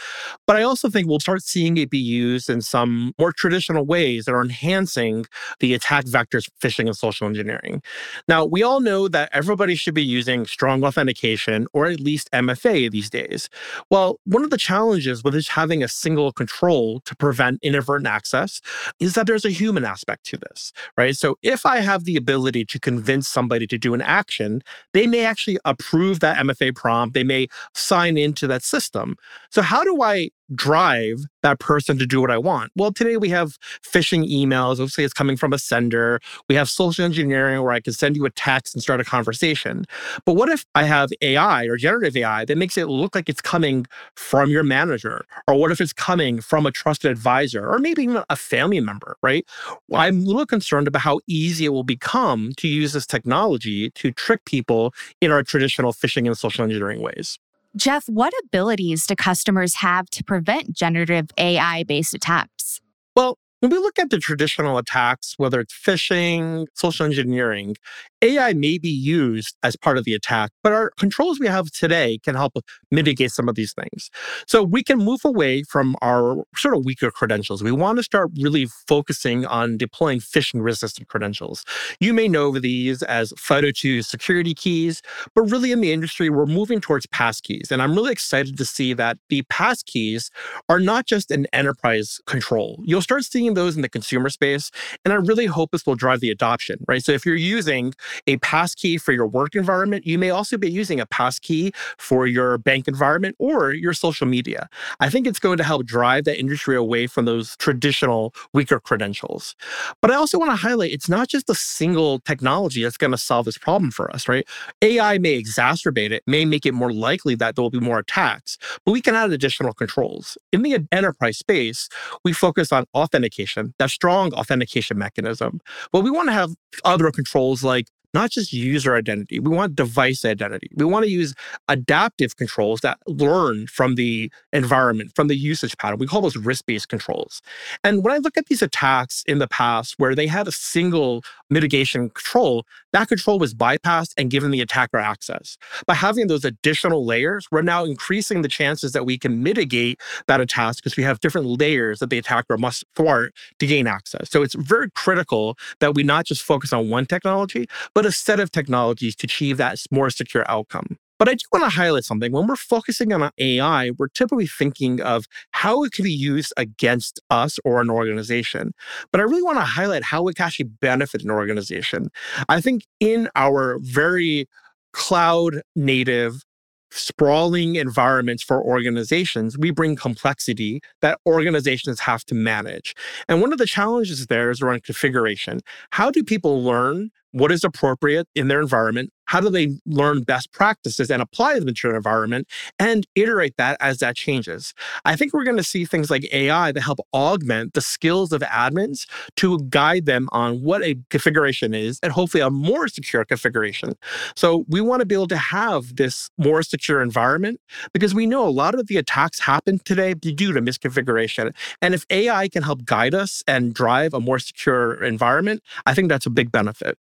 But 0.48 0.56
I 0.56 0.64
also 0.64 0.90
think 0.90 1.06
we'll 1.06 1.20
start 1.20 1.44
seeing 1.44 1.76
it 1.76 1.90
be 1.90 1.98
used 1.98 2.50
in 2.50 2.62
some 2.62 3.12
more 3.20 3.34
traditional 3.34 3.86
ways 3.86 4.24
that 4.24 4.32
are 4.34 4.42
enhancing 4.42 5.26
the 5.60 5.74
attack 5.74 6.06
vectors 6.06 6.50
phishing 6.64 6.86
and 6.86 6.96
social 6.96 7.28
engineering. 7.28 7.82
Now, 8.30 8.46
we 8.46 8.64
all 8.64 8.80
know 8.80 9.10
that 9.10 9.28
everybody 9.34 9.76
should 9.76 9.94
be 9.94 10.02
using 10.02 10.46
strong 10.46 10.82
authentication 10.86 11.68
or 11.74 11.88
at 11.88 12.00
least 12.00 12.30
MFA 12.32 12.90
these 12.90 13.10
days. 13.10 13.50
Well, 13.90 14.22
one 14.24 14.46
of 14.46 14.52
the 14.52 14.58
challenges 14.58 15.22
with 15.22 15.34
just 15.34 15.50
having 15.50 15.84
a 15.84 15.90
single 15.90 16.32
control 16.32 17.02
to 17.02 17.14
prevent 17.18 17.60
inadvertent 17.62 18.08
access 18.08 18.62
is 19.02 19.16
that 19.16 19.28
there's 19.28 19.44
a 19.44 19.50
human 19.50 19.84
aspect 19.84 20.24
to 20.28 20.38
this, 20.38 20.72
right? 20.96 21.18
So 21.18 21.36
if 21.44 21.66
I 21.66 21.82
have 21.82 22.06
the 22.06 22.16
ability 22.16 22.68
to 22.70 22.80
convince 22.80 23.28
somebody 23.28 23.68
to 23.68 23.78
do 23.78 23.94
an 23.94 24.02
action, 24.02 24.62
they 24.94 25.08
may 25.08 25.26
actually 25.26 25.58
approve 25.66 26.20
that 26.22 26.38
MFA 26.38 26.76
prompt. 26.76 27.14
They 27.14 27.24
may 27.24 27.48
sign 27.74 28.18
into 28.18 28.48
that 28.48 28.64
system. 28.64 29.16
So, 29.50 29.62
how 29.62 29.84
do 29.84 30.02
I 30.02 30.30
drive 30.54 31.20
that 31.44 31.60
person 31.60 31.98
to 31.98 32.06
do 32.06 32.22
what 32.22 32.32
I 32.32 32.38
want? 32.38 32.72
Well, 32.76 32.92
today 32.92 33.18
we 33.18 33.30
have 33.30 33.58
phishing 33.84 34.30
emails. 34.30 34.74
Obviously, 34.74 35.04
it's 35.04 35.14
coming 35.14 35.38
from 35.38 35.54
a 35.54 35.60
sender. 35.60 36.20
We 36.48 36.56
have 36.56 36.70
social 36.70 37.06
engineering 37.06 37.62
where 37.64 37.72
I 37.72 37.80
can 37.80 37.94
send 37.94 38.16
you 38.16 38.26
a 38.26 38.30
text 38.30 38.76
and 38.76 38.82
start 38.82 39.00
a 39.00 39.04
conversation. 39.04 39.86
But 40.26 40.34
what 40.34 40.50
if 40.50 40.66
I 40.76 40.84
have 40.84 41.10
AI 41.22 41.66
or 41.66 41.78
generative 41.78 42.16
AI 42.18 42.46
that 42.46 42.58
makes 42.58 42.78
it 42.78 42.88
look 42.88 43.16
like 43.16 43.30
it's 43.30 43.42
coming 43.42 43.86
from 44.16 44.50
your 44.50 44.64
manager? 44.64 45.26
Or 45.48 45.56
what 45.56 45.72
if 45.72 45.82
it's 45.82 45.94
coming 45.94 46.42
from 46.42 46.66
a 46.66 46.72
trusted 46.72 47.12
advisor 47.12 47.68
or 47.68 47.80
maybe 47.80 48.04
even 48.04 48.24
a 48.30 48.36
family 48.36 48.80
member, 48.80 49.18
right? 49.22 49.46
I'm 49.94 50.22
a 50.22 50.26
little 50.26 50.46
concerned 50.46 50.88
about 50.88 51.02
how 51.02 51.20
easy 51.28 51.66
it 51.66 51.70
will 51.70 51.84
become 51.84 52.52
to 52.58 52.68
use 52.68 52.94
this 52.94 53.06
technology 53.06 53.92
to 53.92 54.12
trick 54.12 54.46
people 54.46 54.94
in 55.22 55.32
our 55.32 55.44
traditional 55.44 55.94
phishing 55.94 56.28
and 56.28 56.38
social 56.38 56.64
engineering 56.64 57.02
ways. 57.02 57.40
Jef, 57.76 58.06
what 58.08 58.34
abilities 58.46 59.06
do 59.06 59.16
customers 59.16 59.76
have 59.76 60.10
to 60.10 60.24
prevent 60.24 60.76
generative 60.76 61.28
AI 61.38 61.84
based 61.84 62.14
attacks? 62.14 62.82
Well, 63.16 63.38
when 63.60 63.72
we 63.72 63.78
look 63.78 64.00
at 64.00 64.10
the 64.10 64.18
traditional 64.18 64.78
attacks, 64.78 65.36
whether 65.38 65.60
it's 65.60 65.74
phishing, 65.74 66.66
social 66.74 67.06
engineering, 67.06 67.76
AI 68.22 68.54
may 68.54 68.78
be 68.78 68.90
used 68.90 69.56
as 69.64 69.76
part 69.76 69.98
of 69.98 70.04
the 70.04 70.14
attack, 70.14 70.52
but 70.64 70.74
our 70.74 70.92
controls 70.98 71.40
we 71.40 71.48
have 71.48 71.72
today 71.72 72.20
can 72.24 72.36
help 72.36 72.58
mitigate 72.92 73.32
some 73.32 73.48
of 73.48 73.56
these 73.56 73.74
things. 73.74 74.10
So 74.48 74.64
we 74.64 74.84
can 74.84 74.98
move 74.98 75.22
away 75.24 75.64
from 75.64 75.96
our 76.02 76.44
sort 76.56 76.76
of 76.76 76.86
weaker 76.86 77.12
credentials. 77.12 77.64
We 77.64 77.72
want 77.72 77.98
to 77.98 78.04
start 78.04 78.32
really 78.40 78.68
focusing 78.88 79.46
on 79.46 79.78
deploying 79.78 80.20
phishing 80.20 80.62
resistant 80.62 81.08
credentials. 81.08 81.64
You 82.00 82.14
may 82.14 82.28
know 82.28 82.58
these 82.60 83.04
as 83.04 83.32
FIDO2 83.34 84.04
security 84.06 84.54
keys, 84.54 85.02
but 85.36 85.44
really 85.44 85.72
in 85.72 85.82
the 85.82 85.92
industry, 85.92 86.30
we're 86.30 86.46
moving 86.46 86.82
towards 86.82 87.06
passkeys. 87.08 87.72
And 87.72 87.82
I'm 87.82 87.96
really 87.96 88.12
excited 88.12 88.58
to 88.58 88.66
see 88.66 88.94
that 88.94 89.18
the 89.30 89.44
passkeys 89.44 90.30
are 90.68 90.80
not 90.80 91.06
just 91.06 91.32
an 91.32 91.48
enterprise 91.54 92.20
control. 92.26 92.80
You'll 92.84 93.02
start 93.02 93.24
seeing 93.24 93.54
those 93.54 93.76
in 93.76 93.82
the 93.82 93.90
consumer 93.90 94.30
space. 94.30 94.72
And 95.06 95.14
I 95.14 95.18
really 95.18 95.46
hope 95.46 95.72
this 95.72 95.86
will 95.86 95.96
drive 95.96 96.20
the 96.20 96.32
adoption, 96.32 96.84
right? 96.88 97.04
So 97.04 97.12
if 97.12 97.26
you're 97.26 97.36
using 97.36 97.94
a 98.28 98.38
passkey 98.38 98.98
for 98.98 99.12
your 99.12 99.28
work 99.28 99.56
environment, 99.56 100.06
you 100.06 100.18
may 100.18 100.30
also 100.30 100.58
be 100.58 100.70
using 100.70 101.00
a 101.00 101.06
passkey 101.06 101.72
for 101.98 102.28
your 102.28 102.58
bank 102.58 102.88
environment 102.88 103.36
or 103.40 103.72
your 103.72 103.94
social 103.94 104.28
media. 104.28 104.70
I 105.00 105.10
think 105.10 105.28
it's 105.28 105.40
going 105.40 105.58
to 105.58 105.64
help 105.64 105.86
drive 105.86 106.26
the 106.26 106.40
industry 106.40 106.76
away 106.76 107.08
from 107.08 107.26
those 107.26 107.56
traditional 107.58 108.34
weaker 108.54 108.80
credentials. 108.80 109.56
But 110.02 110.12
I 110.12 110.16
also 110.16 110.38
want 110.38 110.52
to 110.52 110.56
highlight 110.56 110.92
it's 110.92 111.10
not 111.10 111.28
just 111.28 111.50
a 111.50 111.56
single 111.56 112.20
technology 112.20 112.84
that's 112.84 112.98
going 112.98 113.12
to 113.12 113.18
solve 113.18 113.46
this 113.46 113.58
problem 113.58 113.92
for 113.92 114.12
us, 114.12 114.28
right? 114.28 114.48
AI 114.82 115.18
may 115.18 115.42
exacerbate 115.42 116.12
it, 116.12 116.24
may 116.28 116.46
make 116.46 116.66
it 116.66 116.74
more 116.74 116.92
likely 116.92 117.36
that 117.36 117.56
there 117.56 117.64
will 117.64 117.70
be 117.70 117.80
more 117.80 118.00
attacks, 118.00 118.58
but 118.86 118.92
we 118.92 119.02
can 119.02 119.16
add 119.16 119.32
additional 119.32 119.74
controls. 119.74 120.38
In 120.52 120.62
the 120.62 120.88
enterprise 120.92 121.38
space, 121.38 121.90
we 122.24 122.34
focus 122.34 122.72
on 122.72 122.86
authentication, 122.94 123.74
that 123.80 123.90
strong 123.90 124.34
authentication 124.34 124.98
mechanism. 124.98 125.62
But 125.92 126.02
we 126.02 126.12
want 126.12 126.30
to 126.30 126.34
have 126.34 126.52
other 126.84 127.12
controls 127.12 127.64
like 127.64 127.88
not 128.14 128.32
just 128.32 128.54
user 128.54 128.96
identity. 128.96 129.40
We 129.40 129.56
want 129.56 129.76
device 129.76 130.26
identity. 130.26 130.70
We 130.76 130.86
want 130.86 131.06
to 131.06 131.12
use 131.12 131.34
adaptive 131.68 132.36
controls 132.36 132.82
that 132.82 133.00
learn 133.08 133.68
from 133.68 133.96
the 133.96 134.32
environment, 134.52 135.12
from 135.16 135.28
the 135.28 135.36
usage 135.36 135.78
pattern. 135.78 136.00
We 136.00 136.08
call 136.08 136.22
those 136.22 136.38
risk 136.38 136.66
based 136.66 136.90
controls. 136.90 137.42
And 137.84 138.04
when 138.04 138.14
I 138.14 138.18
look 138.18 138.38
at 138.38 138.48
these 138.48 138.62
attacks 138.62 139.24
in 139.28 139.40
the 139.40 139.48
past 139.48 139.96
where 139.98 140.16
they 140.16 140.28
had 140.28 140.48
a 140.48 140.52
single 140.52 141.24
mitigation 141.50 142.10
control, 142.10 142.66
that 142.94 143.08
control 143.08 143.40
was 143.40 143.54
bypassed 143.54 144.14
and 144.18 144.30
given 144.30 144.52
the 144.52 144.62
attacker 144.62 144.98
access. 144.98 145.58
By 145.88 145.96
having 145.96 146.28
those 146.28 146.46
additional 146.46 147.06
layers, 147.06 147.48
we're 147.52 147.62
now 147.62 147.86
increasing 147.86 148.42
the 148.42 148.48
chances 148.48 148.92
that 148.92 149.06
we 149.06 149.18
can 149.18 149.44
mitigate 149.44 150.00
that 150.28 150.40
attack 150.40 150.60
because 150.76 150.98
we 150.98 151.04
have 151.04 151.20
different 151.22 151.48
layers 151.60 152.00
that 152.00 152.10
the 152.10 152.18
attacker 152.18 152.58
must 152.58 152.84
thwart 152.96 153.34
to 153.60 153.66
gain 153.66 153.88
access. 153.88 154.30
So 154.30 154.44
it's 154.44 154.56
very 154.56 154.90
critical 154.92 155.58
that 155.80 155.96
we 155.96 156.04
not 156.04 156.26
just 156.26 156.42
focus 156.42 156.74
on 156.74 156.90
one 156.90 157.06
technology, 157.06 157.68
but 157.94 158.06
a 158.06 158.12
set 158.12 158.40
of 158.40 158.52
technologies 158.52 159.16
to 159.18 159.26
achieve 159.26 159.58
that 159.58 159.80
more 159.92 160.10
secure 160.10 160.44
outcome. 160.50 160.98
But 161.20 161.30
I 161.30 161.34
do 161.34 161.44
want 161.52 161.66
to 161.66 161.70
highlight 161.70 162.06
something. 162.06 162.32
When 162.32 162.48
we're 162.48 162.56
focusing 162.56 163.14
on 163.14 163.30
AI, 163.38 163.92
we're 163.92 164.08
typically 164.08 164.48
thinking 164.48 165.02
of 165.02 165.26
how 165.52 165.84
it 165.84 165.92
can 165.92 166.04
be 166.04 166.12
used 166.12 166.54
against 166.58 167.20
us 167.30 167.60
or 167.66 167.82
an 167.82 167.90
organization. 167.90 168.74
But 169.12 169.22
I 169.22 169.26
really 169.26 169.44
want 169.44 169.58
to 169.58 169.66
highlight 169.66 170.04
how 170.04 170.28
it 170.30 170.38
can 170.38 170.46
actually 170.46 170.70
benefit 170.82 171.22
an 171.24 171.30
organization. 171.30 172.10
I 172.48 172.62
think 172.62 172.86
in 173.00 173.30
our 173.36 173.78
very 173.82 174.48
cloud 174.94 175.62
native 175.76 176.44
sprawling 176.92 177.76
environments 177.76 178.44
for 178.44 178.64
organizations, 178.64 179.58
we 179.58 179.72
bring 179.72 179.96
complexity 179.96 180.82
that 181.02 181.20
organizations 181.26 182.00
have 182.00 182.24
to 182.26 182.36
manage. 182.36 182.96
And 183.28 183.42
one 183.42 183.52
of 183.52 183.60
the 183.60 183.66
challenges 183.66 184.26
there 184.28 184.50
is 184.50 184.62
around 184.62 184.84
configuration. 184.84 185.60
How 185.92 186.10
do 186.10 186.24
people 186.24 186.64
learn 186.64 187.12
what 187.32 187.52
is 187.52 187.64
appropriate 187.64 188.28
in 188.36 188.48
their 188.48 188.62
environment 188.62 189.12
how 189.30 189.40
do 189.40 189.52
they 189.52 189.78
learn 189.86 190.24
best 190.24 190.52
practices 190.52 191.12
and 191.12 191.22
apply 191.22 191.60
them 191.60 191.72
to 191.72 191.88
their 191.88 191.96
environment 191.96 192.48
and 192.80 193.06
iterate 193.14 193.54
that 193.58 193.78
as 193.80 194.00
that 194.00 194.16
changes. 194.16 194.74
I 195.06 195.16
think 195.16 195.34
we're 195.34 195.44
going 195.44 195.58
to 195.58 195.64
see 195.64 195.86
things 195.86 196.10
like 196.10 196.28
ai 196.34 196.72
that 196.72 196.82
help 196.82 197.00
augment 197.14 197.76
the 197.76 197.82
skills 197.82 198.32
of 198.32 198.42
admins 198.42 199.06
to 199.36 199.60
guide 199.70 200.08
them 200.08 200.30
on 200.32 200.64
what 200.64 200.82
a 200.84 200.96
configuration 201.12 201.76
is 201.76 202.00
and 202.02 202.12
hopefully 202.12 202.42
a 202.42 202.50
more 202.50 202.88
secure 202.88 203.24
configuration. 203.24 203.94
So 204.36 204.66
we 204.68 204.82
want 204.82 205.02
to 205.02 205.06
be 205.06 205.14
able 205.14 205.28
to 205.28 205.38
have 205.38 205.98
this 205.98 206.32
more 206.40 206.64
secure 206.64 207.00
environment 207.00 207.62
because 207.94 208.16
we 208.16 208.26
know 208.26 208.48
a 208.48 208.50
lot 208.50 208.74
of 208.74 208.88
the 208.88 208.98
attacks 208.98 209.40
happen 209.42 209.80
today 209.86 210.16
due 210.16 210.54
to 210.54 210.60
misconfiguration. 210.60 211.54
And 211.84 211.94
if 211.94 212.04
ai 212.10 212.48
can 212.48 212.64
help 212.64 212.84
guide 212.84 213.14
us 213.14 213.44
and 213.48 213.76
drive 213.76 214.16
a 214.16 214.20
more 214.20 214.40
secure 214.40 215.04
environment 215.04 215.62
i 215.86 215.94
think 215.94 216.10
that's 216.10 216.26
a 216.26 216.30
big 216.30 216.52
benefit 216.52 216.98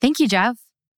Thank 0.00 0.18
you, 0.18 0.28
Jef. 0.28 0.56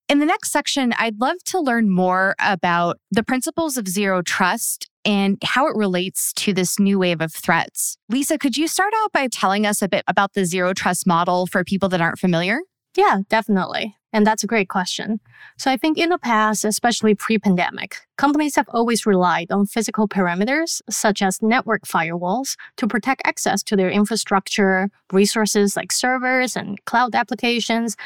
In 0.09 0.19
the 0.19 0.27
next 0.27 0.53
section, 0.53 0.93
I'd 0.99 1.21
love 1.21 1.37
to 1.47 1.61
learn 1.61 1.91
more 1.91 2.35
about 2.39 2.99
the 3.11 3.23
principles 3.23 3.77
of 3.77 3.89
zero 3.89 4.21
trust 4.23 4.89
and 5.05 5.39
how 5.43 5.67
it 5.67 5.77
relates 5.77 6.33
to 6.35 6.53
this 6.53 6.79
new 6.79 6.99
wave 6.99 7.21
of 7.21 7.33
threats. 7.33 7.97
Lisa, 8.09 8.39
could 8.39 8.57
you 8.57 8.69
start 8.69 8.93
out 9.03 9.13
by 9.13 9.27
telling 9.29 9.67
us 9.67 9.83
a 9.83 9.89
bit 9.89 10.05
about 10.07 10.35
the 10.35 10.45
zero 10.45 10.75
trust 10.75 11.07
model 11.07 11.47
for 11.47 11.65
people 11.65 11.89
that 11.89 12.01
aren't 12.01 12.19
familiar? 12.19 12.59
Yeah, 12.97 13.21
definitely. 13.29 13.97
And 14.13 14.27
that's 14.27 14.45
a 14.45 14.47
great 14.47 14.69
question. 14.69 15.21
So 15.57 15.71
I 15.71 15.79
think 15.79 15.97
in 15.97 16.11
the 16.11 16.19
past, 16.19 16.65
especially 16.67 17.15
pre 17.15 17.39
pandemic, 17.39 17.97
companies 18.19 18.57
have 18.57 18.69
always 18.69 19.07
relied 19.07 19.51
on 19.51 19.65
physical 19.65 20.07
parameters 20.07 20.83
such 20.91 21.23
as 21.23 21.41
network 21.41 21.87
firewalls, 21.87 22.57
to 22.77 22.87
protect 22.87 23.23
access 23.25 23.63
to 23.63 23.77
their 23.77 23.91
infrastructure, 23.91 24.91
resources 25.11 25.77
like 25.77 25.91
servers 25.91 26.55
and 26.55 26.85
cloud 26.85 27.15
applications, 27.15 27.97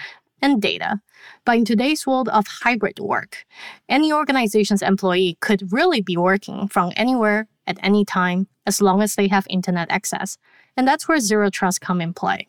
and 0.43 0.61
data. 0.61 1.01
But 1.45 1.57
in 1.57 1.65
today's 1.65 2.07
world 2.07 2.29
of 2.29 2.47
hybrid 2.47 2.99
work, 2.99 3.45
any 3.89 4.13
organization's 4.13 4.83
employee 4.83 5.39
could 5.41 5.73
really 5.73 6.01
be 6.01 6.17
working 6.17 6.69
from 6.69 6.93
anywhere 6.97 7.49
at 7.67 7.79
any 7.83 8.05
time 8.05 8.47
as 8.67 8.81
long 8.81 9.03
as 9.03 9.15
they 9.15 9.29
have 9.29 9.47
internet 9.49 9.91
access. 9.91 10.39
And 10.77 10.87
that's 10.87 11.09
where 11.09 11.21
zero 11.21 11.51
trust 11.51 11.81
come 11.81 12.01
in 12.01 12.13
play. 12.13 12.49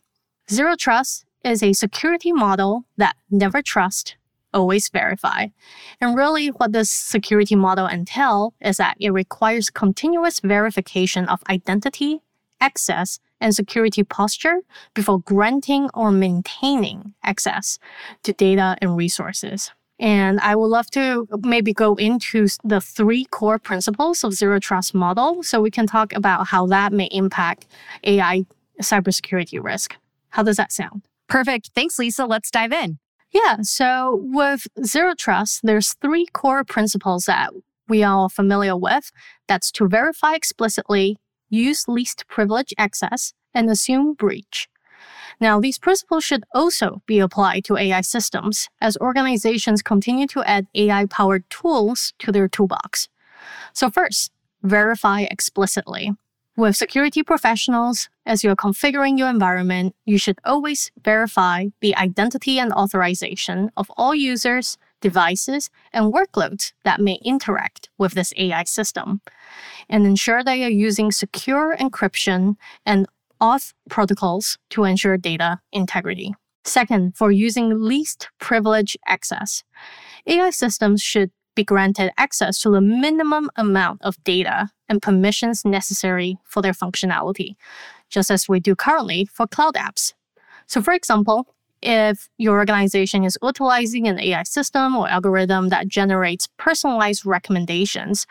Zero 0.50 0.75
trust 0.75 1.25
is 1.44 1.63
a 1.63 1.74
security 1.74 2.32
model 2.32 2.86
that 2.98 3.15
never 3.29 3.62
trust, 3.62 4.17
always 4.53 4.89
verify. 4.89 5.48
And 6.01 6.17
really 6.17 6.48
what 6.50 6.72
this 6.72 6.89
security 6.89 7.56
model 7.56 7.88
entail 7.88 8.53
is 8.62 8.77
that 8.77 8.98
it 9.00 9.12
requires 9.12 9.70
continuous 9.70 10.39
verification 10.39 11.27
of 11.27 11.41
identity, 11.50 12.22
access, 12.60 13.20
and 13.39 13.53
security 13.56 14.03
posture 14.03 14.62
before 14.94 15.20
granting 15.20 15.89
or 15.94 16.12
maintaining 16.12 17.13
access 17.24 17.79
to 18.24 18.34
data 18.34 18.77
and 18.82 18.98
resources. 18.98 19.72
And 20.00 20.39
I 20.41 20.56
would 20.56 20.67
love 20.67 20.91
to 20.91 21.27
maybe 21.41 21.74
go 21.74 21.96
into 21.96 22.48
the 22.63 22.79
three 22.79 23.25
core 23.25 23.58
principles 23.58 24.24
of 24.24 24.34
zero 24.34 24.60
trust 24.60 24.94
model 24.94 25.41
so 25.41 25.60
we 25.60 25.72
can 25.72 25.88
talk 25.88 26.13
about 26.13 26.48
how 26.48 26.67
that 26.67 26.94
may 26.94 27.06
impact 27.12 27.65
AI 28.03 28.46
cybersecurity 28.82 29.63
risk. 29.63 29.96
How 30.29 30.44
does 30.44 30.58
that 30.58 30.72
sound? 30.72 31.01
Perfect. 31.27 31.72
Thanks, 31.74 31.98
Lisa. 31.98 32.25
Let's 32.25 32.51
dive 32.51 32.72
in. 32.72 33.00
Yeah. 33.32 33.58
So 33.62 34.20
with 34.24 34.67
zero 34.86 35.15
trust, 35.15 35.62
there's 35.63 35.94
three 35.94 36.27
core 36.27 36.63
principles 36.63 37.25
that 37.25 37.51
we 37.89 38.03
are 38.03 38.29
familiar 38.29 38.77
with. 38.77 39.12
That's 39.48 39.72
to 39.74 39.88
verify 39.88 40.36
explicitly, 40.36 41.17
use 41.49 41.87
least 41.87 42.25
privilege 42.27 42.73
access, 42.77 43.33
and 43.53 43.69
assume 43.69 44.13
breach. 44.13 44.69
Now, 45.39 45.59
these 45.59 45.77
principles 45.77 46.23
should 46.23 46.43
also 46.53 47.01
be 47.05 47.19
applied 47.19 47.63
to 47.65 47.77
AI 47.77 48.01
systems 48.01 48.69
as 48.81 48.97
organizations 48.97 49.81
continue 49.81 50.27
to 50.27 50.43
add 50.43 50.67
AI 50.73 51.05
powered 51.05 51.47
tools 51.49 52.13
to 52.19 52.31
their 52.31 52.47
toolbox. 52.47 53.07
So, 53.73 53.89
first, 53.89 54.31
verify 54.63 55.21
explicitly. 55.21 56.11
With 56.55 56.75
security 56.75 57.21
professionals, 57.21 58.09
as 58.25 58.43
you're 58.43 58.55
configuring 58.55 59.19
your 59.19 59.29
environment, 59.29 59.95
you 60.05 60.17
should 60.17 60.39
always 60.43 60.91
verify 61.03 61.67
the 61.81 61.95
identity 61.95 62.57
and 62.57 62.73
authorization 62.73 63.69
of 63.77 63.91
all 63.95 64.15
users, 64.15 64.79
devices, 64.99 65.69
and 65.93 66.11
workloads 66.11 66.73
that 66.83 66.99
may 66.99 67.19
interact 67.23 67.89
with 67.99 68.13
this 68.13 68.33
AI 68.37 68.63
system. 68.63 69.21
And 69.89 70.06
ensure 70.06 70.44
that 70.44 70.58
you're 70.58 70.70
using 70.70 71.12
secure 71.12 71.75
encryption 71.77 72.56
and 72.86 73.08
auth 73.41 73.74
protocols 73.89 74.58
to 74.72 74.84
ensure 74.84 75.17
data 75.17 75.60
integrity. 75.72 76.34
Second, 76.63 77.15
for 77.15 77.32
using 77.32 77.82
least 77.82 78.29
privilege 78.39 78.98
access, 79.06 79.63
AI 80.25 80.50
systems 80.50 81.01
should 81.01 81.32
be 81.56 81.63
granted 81.63 82.12
access 82.17 82.60
to 82.62 82.70
the 82.70 82.82
minimum 82.82 83.50
amount 83.56 84.01
of 84.03 84.22
data 84.24 84.70
and 84.89 85.01
permissions 85.01 85.65
necessary 85.65 86.38
for 86.44 86.62
their 86.62 86.74
functionality, 86.74 87.56
just 88.10 88.29
as 88.29 88.48
we 88.48 88.60
do 88.60 88.75
currently 88.75 89.25
for 89.25 89.48
cloud 89.48 89.75
apps. 89.75 90.13
So, 90.67 90.82
for 90.82 90.94
example, 90.94 91.48
if 91.82 92.29
your 92.38 92.58
organization 92.58 93.24
is 93.24 93.38
utilizing 93.41 94.08
an 94.08 94.20
AI 94.20 94.44
system 94.44 94.96
or 94.96 95.08
algorithm 95.08 95.70
that 95.70 95.88
generates 95.88 96.48
personalized 96.58 97.25
recommendations, 97.25 98.25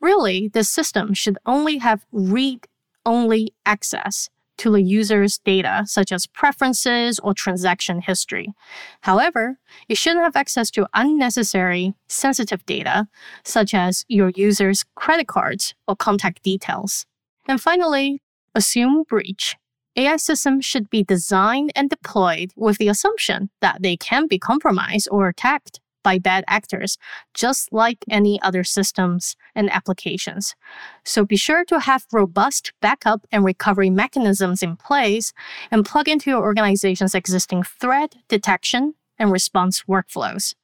really 0.00 0.48
the 0.48 0.64
system 0.64 1.14
should 1.14 1.38
only 1.46 1.78
have 1.78 2.06
read 2.12 2.66
only 3.06 3.54
access 3.66 4.28
to 4.60 4.70
the 4.70 4.82
user's 4.82 5.38
data, 5.38 5.84
such 5.86 6.12
as 6.12 6.26
preferences 6.26 7.18
or 7.20 7.32
transaction 7.32 8.02
history. 8.02 8.52
However, 9.00 9.58
it 9.88 9.96
shouldn't 9.96 10.22
have 10.22 10.36
access 10.36 10.70
to 10.72 10.86
unnecessary 10.92 11.94
sensitive 12.08 12.64
data, 12.66 13.08
such 13.42 13.72
as 13.72 14.04
your 14.08 14.30
user's 14.36 14.84
credit 14.96 15.28
cards 15.28 15.74
or 15.88 15.96
contact 15.96 16.42
details. 16.42 17.06
And 17.48 17.58
finally, 17.58 18.20
assume 18.54 19.04
breach. 19.08 19.56
AI 19.96 20.16
systems 20.16 20.66
should 20.66 20.90
be 20.90 21.02
designed 21.02 21.72
and 21.74 21.88
deployed 21.88 22.52
with 22.54 22.76
the 22.76 22.88
assumption 22.88 23.48
that 23.60 23.82
they 23.82 23.96
can 23.96 24.26
be 24.26 24.38
compromised 24.38 25.08
or 25.10 25.28
attacked 25.28 25.80
by 26.02 26.18
bad 26.18 26.44
actors, 26.48 26.98
just 27.34 27.72
like 27.72 28.04
any 28.10 28.40
other 28.42 28.64
systems 28.64 29.36
and 29.54 29.70
applications. 29.70 30.54
So 31.04 31.24
be 31.24 31.36
sure 31.36 31.64
to 31.66 31.80
have 31.80 32.06
robust 32.12 32.72
backup 32.80 33.26
and 33.32 33.44
recovery 33.44 33.90
mechanisms 33.90 34.62
in 34.62 34.76
place 34.76 35.32
and 35.70 35.84
plug 35.84 36.08
into 36.08 36.30
your 36.30 36.42
organization's 36.42 37.14
existing 37.14 37.62
threat 37.62 38.16
detection 38.28 38.94
and 39.18 39.30
response 39.30 39.84
workflows. 39.88 40.54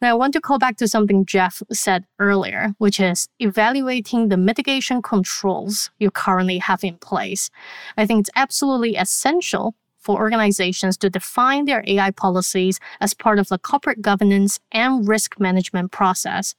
Now, 0.00 0.10
I 0.10 0.14
want 0.14 0.32
to 0.34 0.40
call 0.40 0.60
back 0.60 0.76
to 0.76 0.86
something 0.86 1.26
Jef 1.26 1.60
said 1.72 2.04
earlier, 2.20 2.74
which 2.78 3.00
is 3.00 3.28
evaluating 3.40 4.28
the 4.28 4.36
mitigation 4.36 5.02
controls 5.02 5.90
you 5.98 6.10
currently 6.12 6.58
have 6.58 6.84
in 6.84 6.98
place. 6.98 7.50
I 7.96 8.06
think 8.06 8.20
it's 8.20 8.30
absolutely 8.36 8.94
essential 8.94 9.74
for 10.08 10.16
organizations 10.18 10.96
to 10.96 11.10
define 11.10 11.66
their 11.66 11.84
AI 11.86 12.10
policies 12.12 12.80
as 12.98 13.12
part 13.12 13.38
of 13.38 13.48
the 13.48 13.58
corporate 13.58 14.00
governance 14.00 14.58
and 14.72 15.06
risk 15.06 15.38
management 15.38 15.92
process. 15.92 16.54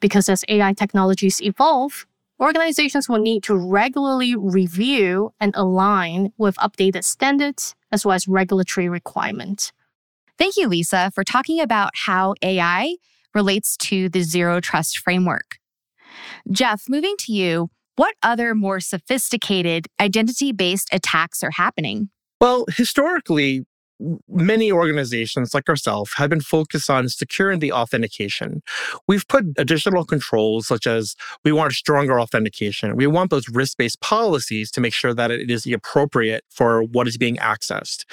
Because 0.00 0.28
as 0.28 0.44
AI 0.48 0.72
technologies 0.72 1.40
evolve, 1.40 2.08
organizations 2.40 3.08
will 3.08 3.20
need 3.20 3.44
to 3.44 3.56
regularly 3.56 4.34
review 4.34 5.32
and 5.38 5.54
align 5.54 6.32
with 6.38 6.56
updated 6.56 7.04
standards 7.04 7.76
as 7.92 8.04
well 8.04 8.16
as 8.16 8.26
regulatory 8.26 8.88
requirements. 8.88 9.72
Thank 10.36 10.56
you, 10.56 10.66
Lisa, 10.66 11.12
for 11.14 11.22
talking 11.22 11.60
about 11.60 11.92
how 11.94 12.34
AI 12.42 12.96
relates 13.32 13.76
to 13.76 14.08
the 14.08 14.22
zero 14.22 14.60
trust 14.60 14.98
framework. 14.98 15.58
Jef, 16.50 16.82
moving 16.88 17.14
to 17.20 17.32
you, 17.32 17.70
what 17.94 18.16
other 18.24 18.56
more 18.56 18.80
sophisticated 18.80 19.86
identity 20.00 20.50
based 20.50 20.88
attacks 20.92 21.44
are 21.44 21.52
happening? 21.52 22.10
Well, 22.40 22.66
historically, 22.68 23.64
many 24.28 24.70
organizations 24.70 25.54
like 25.54 25.68
ourselves 25.68 26.12
have 26.16 26.30
been 26.30 26.40
focused 26.40 26.88
on 26.88 27.08
securing 27.08 27.58
the 27.58 27.72
authentication. 27.72 28.62
We've 29.08 29.26
put 29.26 29.44
additional 29.56 30.04
controls 30.04 30.66
such 30.66 30.86
as 30.86 31.16
we 31.44 31.52
want 31.52 31.72
stronger 31.72 32.20
authentication. 32.20 32.96
We 32.96 33.06
want 33.06 33.30
those 33.30 33.48
risk-based 33.48 34.00
policies 34.00 34.70
to 34.72 34.80
make 34.80 34.94
sure 34.94 35.14
that 35.14 35.30
it 35.30 35.50
is 35.50 35.66
appropriate 35.66 36.44
for 36.48 36.82
what 36.82 37.08
is 37.08 37.16
being 37.16 37.36
accessed. 37.36 38.04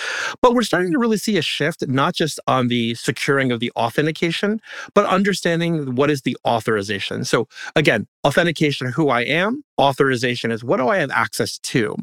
But 0.41 0.53
we're 0.53 0.63
starting 0.63 0.89
hmm. 0.89 0.93
to 0.93 0.99
really 0.99 1.17
see 1.17 1.37
a 1.37 1.41
shift 1.41 1.87
not 1.87 2.15
just 2.15 2.39
on 2.47 2.67
the 2.67 2.95
securing 2.95 3.51
of 3.51 3.59
the 3.59 3.71
authentication, 3.75 4.59
but 4.93 5.05
understanding 5.05 5.95
what 5.95 6.09
is 6.09 6.23
the 6.23 6.35
authorization. 6.47 7.25
So 7.25 7.47
again, 7.75 8.07
authentication 8.25 8.91
who 8.91 9.09
I 9.09 9.21
am, 9.21 9.63
authorization 9.79 10.51
is 10.51 10.63
what 10.63 10.77
do 10.77 10.87
I 10.87 10.97
have 10.97 11.11
access 11.11 11.59
to? 11.59 11.95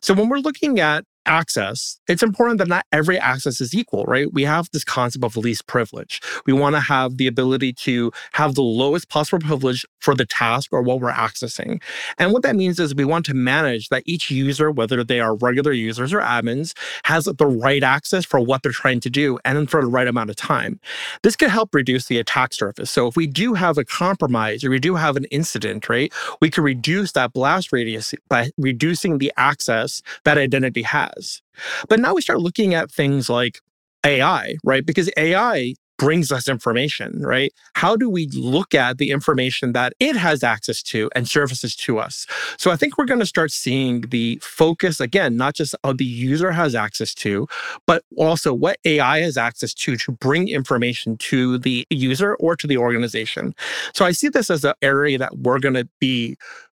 So 0.00 0.14
when 0.14 0.28
we're 0.28 0.38
looking 0.38 0.80
at 0.80 1.04
access, 1.26 1.98
it's 2.08 2.22
important 2.22 2.58
that 2.58 2.68
not 2.68 2.86
every 2.92 3.18
access 3.18 3.60
is 3.60 3.74
equal, 3.74 4.04
right? 4.04 4.32
We 4.32 4.44
have 4.44 4.68
this 4.72 4.84
concept 4.84 5.24
of 5.24 5.36
least 5.36 5.66
privilege. 5.66 6.20
We 6.46 6.52
want 6.52 6.76
to 6.76 6.80
have 6.80 7.16
the 7.16 7.26
ability 7.26 7.72
to 7.74 8.12
have 8.32 8.54
the 8.54 8.62
lowest 8.62 9.08
possible 9.08 9.44
privilege 9.44 9.84
for 10.00 10.14
the 10.14 10.24
task 10.26 10.72
or 10.72 10.82
what 10.82 11.00
we're 11.00 11.12
accessing. 11.12 11.82
And 12.18 12.32
what 12.32 12.42
that 12.42 12.56
means 12.56 12.78
is 12.78 12.94
we 12.94 13.04
want 13.04 13.26
to 13.26 13.34
manage 13.34 13.88
that 13.88 14.02
each 14.06 14.30
user, 14.30 14.70
whether 14.70 15.02
they 15.02 15.20
are 15.20 15.34
regular 15.36 15.72
users 15.72 16.12
or 16.12 16.20
admins, 16.20 16.74
has 17.04 17.24
the 17.24 17.46
right 17.46 17.82
access 17.82 18.24
for 18.24 18.40
what 18.40 18.62
they're 18.62 18.72
trying 18.72 19.00
to 19.00 19.10
do 19.10 19.38
and 19.44 19.70
for 19.70 19.80
the 19.80 19.88
right 19.88 20.06
amount 20.06 20.30
of 20.30 20.36
time. 20.36 20.80
This 21.22 21.36
could 21.36 21.50
help 21.50 21.74
reduce 21.74 22.06
the 22.06 22.18
attack 22.18 22.52
surface. 22.52 22.90
So 22.90 23.06
if 23.06 23.16
we 23.16 23.26
do 23.26 23.54
have 23.54 23.78
a 23.78 23.84
compromise 23.84 24.62
or 24.64 24.70
we 24.70 24.78
do 24.78 24.94
have 24.94 25.16
an 25.16 25.24
incident, 25.26 25.88
right, 25.88 26.12
we 26.40 26.50
can 26.50 26.62
reduce 26.62 27.12
that 27.12 27.32
blast 27.32 27.72
radius 27.72 28.14
by 28.28 28.50
reducing 28.56 29.18
the 29.18 29.32
access 29.36 30.02
that 30.24 30.38
identity 30.38 30.82
has 30.82 31.15
has. 31.16 31.42
But 31.88 32.00
now 32.00 32.14
we 32.14 32.22
start 32.22 32.40
looking 32.40 32.74
at 32.74 32.90
things 32.90 33.28
like 33.28 33.60
AI, 34.04 34.56
right? 34.64 34.84
Because 34.84 35.10
AI 35.16 35.74
brings 35.98 36.30
us 36.30 36.46
information, 36.46 37.22
right? 37.22 37.52
How 37.74 37.96
do 37.96 38.10
we 38.10 38.26
look 38.34 38.74
at 38.74 38.98
the 38.98 39.10
information 39.10 39.72
that 39.72 39.94
it 39.98 40.14
has 40.14 40.42
access 40.42 40.82
to 40.84 41.10
and 41.14 41.26
services 41.26 41.74
to 41.76 41.98
us? 41.98 42.26
So 42.58 42.70
I 42.70 42.76
think 42.76 42.98
we're 42.98 43.06
going 43.06 43.20
to 43.20 43.26
start 43.26 43.50
seeing 43.50 44.02
the 44.02 44.38
focus 44.42 45.00
again, 45.00 45.36
not 45.38 45.54
just 45.54 45.74
on 45.84 45.96
the 45.96 46.04
user 46.04 46.52
has 46.52 46.74
access 46.74 47.14
to, 47.14 47.48
but 47.86 48.04
also 48.16 48.52
what 48.52 48.78
AI 48.84 49.20
has 49.20 49.38
access 49.38 49.72
to 49.74 49.96
to 49.96 50.12
bring 50.12 50.48
information 50.48 51.16
to 51.16 51.56
the 51.58 51.86
user 51.88 52.34
or 52.36 52.56
to 52.56 52.66
the 52.66 52.76
organization. 52.76 53.54
So 53.94 54.04
I 54.04 54.12
see 54.12 54.28
this 54.28 54.50
as 54.50 54.64
an 54.64 54.74
area 54.82 55.16
that 55.16 55.38
we're 55.38 55.60
going 55.60 55.74
to 55.74 55.88
be 55.98 56.36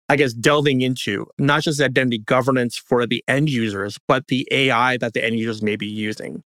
I 0.09 0.15
guess, 0.15 0.33
delving 0.33 0.81
into 0.81 1.27
not 1.37 1.63
just 1.63 1.81
identity 1.81 2.19
governance 2.19 2.77
for 2.77 3.05
the 3.05 3.23
end 3.27 3.49
users, 3.49 3.99
but 4.07 4.27
the 4.27 4.47
AI 4.51 4.97
that 4.97 5.13
the 5.13 5.23
end 5.23 5.37
users 5.37 5.61
may 5.61 5.75
be 5.75 5.87
using. 5.87 6.43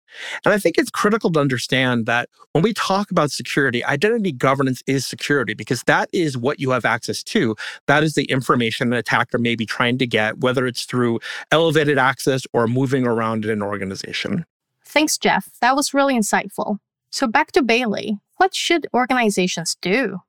And 0.46 0.54
I 0.54 0.58
think 0.58 0.78
it's 0.78 0.90
critical 0.90 1.32
to 1.34 1.40
understand 1.40 2.06
that 2.06 2.30
when 2.54 2.64
we 2.64 2.74
talk 2.74 3.12
about 3.12 3.32
security, 3.32 3.84
identity 3.84 4.32
governance 4.32 4.82
is 4.88 5.06
security 5.06 5.54
because 5.54 5.84
that 5.84 6.10
is 6.14 6.38
what 6.38 6.60
you 6.60 6.72
have 6.72 6.86
access 6.86 7.22
to. 7.24 7.56
That 7.88 8.04
is 8.04 8.14
the 8.16 8.26
information 8.26 8.94
an 8.94 9.00
attacker 9.00 9.38
may 9.38 9.56
be 9.56 9.66
trying 9.66 9.98
to 9.98 10.08
get, 10.08 10.40
whether 10.40 10.66
it's 10.66 10.86
through 10.86 11.20
elevated 11.52 11.98
access 11.98 12.44
or 12.54 12.68
moving 12.68 13.06
around 13.06 13.44
in 13.44 13.52
an 13.52 13.62
organization. 13.62 14.46
Thanks, 14.86 15.18
Jef. 15.18 15.50
That 15.62 15.76
was 15.76 15.94
really 15.94 16.16
insightful. 16.16 16.78
So 17.12 17.28
back 17.28 17.52
to 17.54 17.62
Bailey. 17.62 18.20
What 18.38 18.56
should 18.56 18.88
organizations 18.94 19.76
do? 19.82 20.20